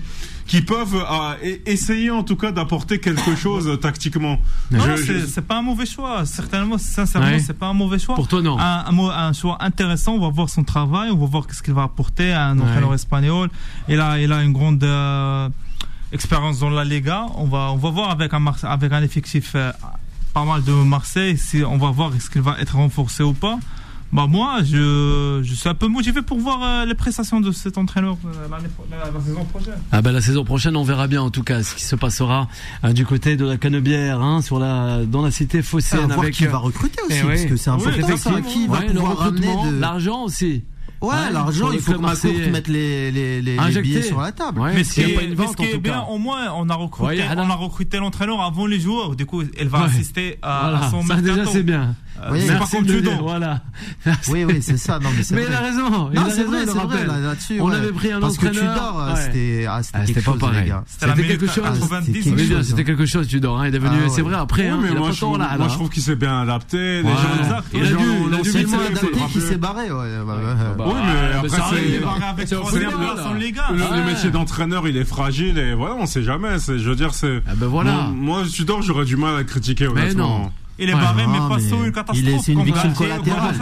[0.47, 4.39] qui peuvent euh, essayer en tout cas d'apporter quelque chose euh, tactiquement.
[4.71, 6.25] Non, Je- c'est pas un mauvais choix.
[6.25, 7.37] Certainement, sincèrement, Ouais.
[7.39, 8.15] c'est pas un mauvais choix.
[8.15, 8.57] Pour toi non.
[8.57, 10.13] un, un, mo- un choix intéressant.
[10.13, 12.63] On va voir son travail, on va voir qu'est-ce qu'il va apporter à un Ouais.
[12.65, 13.51] entraîneur espagnol.
[13.89, 15.49] Il a, il a une grande euh,
[16.11, 17.27] expérience dans la Liga.
[17.35, 19.71] On va, on va voir avec un, avec un effectif euh,
[20.33, 21.37] pas mal de Marseille.
[21.37, 23.57] Si on va voir est-ce qu'il va être renforcé ou pas.
[24.11, 27.77] Bah moi, je, je suis un peu motivé pour voir euh, les prestations de cet
[27.77, 29.75] entraîneur euh, pro- la, la saison prochaine.
[29.91, 32.47] Ah bah la saison prochaine, on verra bien en tout cas ce qui se passera
[32.83, 36.33] euh, du côté de la Canebière, hein, sur la dans la cité phocéenne voir avec
[36.33, 37.45] qui euh, va recruter aussi, eh parce ouais.
[37.49, 38.31] que c'est Oui, important ça.
[38.31, 38.41] effectivement.
[38.51, 39.79] Qui va Ouais, le pouvoir ramener recrutement, de...
[39.79, 40.63] l'argent aussi.
[41.01, 42.49] Ouais, Ouais, l'argent, il faut marseillais.
[42.51, 44.59] mette les, les, les, les billets sur la table.
[44.59, 47.97] Ouais, Mais ce qui est, bien, au moins, on a recruté, Ouais, on a recruté
[47.99, 49.15] l'entraîneur avant les joueurs.
[49.15, 49.85] Du coup, elle va Ouais.
[49.85, 51.95] assister à, à Voilà, son ça déjà c'est bien.
[52.21, 53.01] Euh, Oui, c'est pas Tudor.
[53.13, 53.61] dire, Voilà.
[54.29, 54.99] Oui, oui, c'est ça.
[54.99, 55.51] Non, mais c'est Mais vrai.
[55.51, 56.09] il a raison.
[56.11, 57.33] Il Non, a c'est raison, vrai, c'est vrai, là-.
[57.61, 57.75] On ouais.
[57.75, 58.73] avait pris un Parce que entraîneur.
[58.75, 59.21] Tudor, euh, Ouais.
[59.25, 60.63] c'était, ah, c'était Ah, c'était quelque pas chose, pareil.
[60.63, 60.83] les gars.
[60.87, 61.63] C'était quelque chose.
[61.63, 62.05] 90.
[62.05, 63.59] C'était quelque bien, chose, c'était quelque chose, Tudor.
[63.59, 63.67] hein.
[63.67, 65.19] Il est venu, Ah, c'est vrai, après, Oui, hein, mais il a moi, pas je,
[65.21, 65.47] tant là.
[65.49, 65.67] moi, là.
[65.69, 67.01] je trouve qu'il s'est bien adapté.
[67.03, 67.17] Les gens.
[67.73, 69.89] Il a dû, fait adapté qu'il s'est barré.
[69.89, 71.49] Bah, Oui, mais après,
[72.45, 72.59] c'est-.
[73.71, 76.57] Le, métier d'entraîneur, il est fragile et voilà, on sait jamais.
[76.59, 77.41] Je veux dire, c'est.
[77.47, 78.09] Ah ben voilà.
[78.13, 79.87] Moi, Tudor, j'aurais du mal à critiquer.
[79.93, 80.51] Mais honnêtement.
[80.79, 80.99] Il est Ouais.
[81.01, 82.17] barré, mais pas une catastrophe.
[82.17, 83.55] il est- c'est une victime collatérale.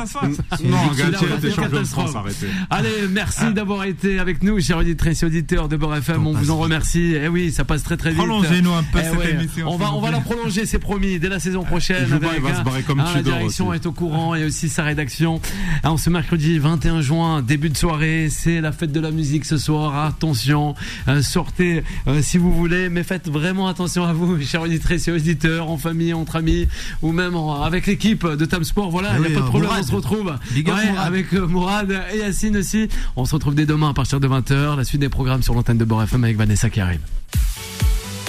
[0.63, 2.09] Non, Une Galtier victime était champion de catastrophe.
[2.11, 2.47] France, arrêtez.
[2.69, 6.25] Allez, merci d'avoir été avec nous, chers auditrices et auditeurs de Beurre FM.
[6.27, 7.15] On vous en remercie.
[7.21, 8.19] Eh oui, ça passe très très vite.
[8.19, 9.67] Prolongez-nous un peu Eh cette émission.
[9.71, 12.07] On va, on la prolonger, c'est promis, dès la saison prochaine.
[12.35, 15.41] Il va se barrer comme La direction est au courant et aussi sa rédaction.
[15.83, 19.57] Alors, ce mercredi 21 juin, début de soirée, c'est la fête de la musique ce
[19.57, 20.05] soir.
[20.05, 20.75] Attention,
[21.07, 25.11] euh, sortez euh, si vous voulez, mais faites vraiment attention à vous, chers auditrices et
[25.11, 26.67] auditeurs, en famille, entre amis,
[27.07, 28.91] ou même en- avec l'équipe de Tam Sport.
[28.91, 29.83] Voilà, il n'y a pas de euh, problème, Mourad.
[29.83, 31.07] on se retrouve Big up, Ouais, Mourad.
[31.07, 32.87] avec euh, Mourad et Yacine aussi.
[33.15, 34.75] On se retrouve dès demain à partir de 20h.
[34.77, 36.99] La suite des programmes sur l'antenne de Beurre FM avec Vanessa qui arrive.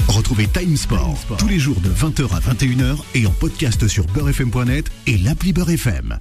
[0.09, 4.91] Retrouvez Time Sport, tous les jours de 20h à 21h et en podcast sur beurrefm.net
[5.07, 6.17] et l'appli Beurre FM.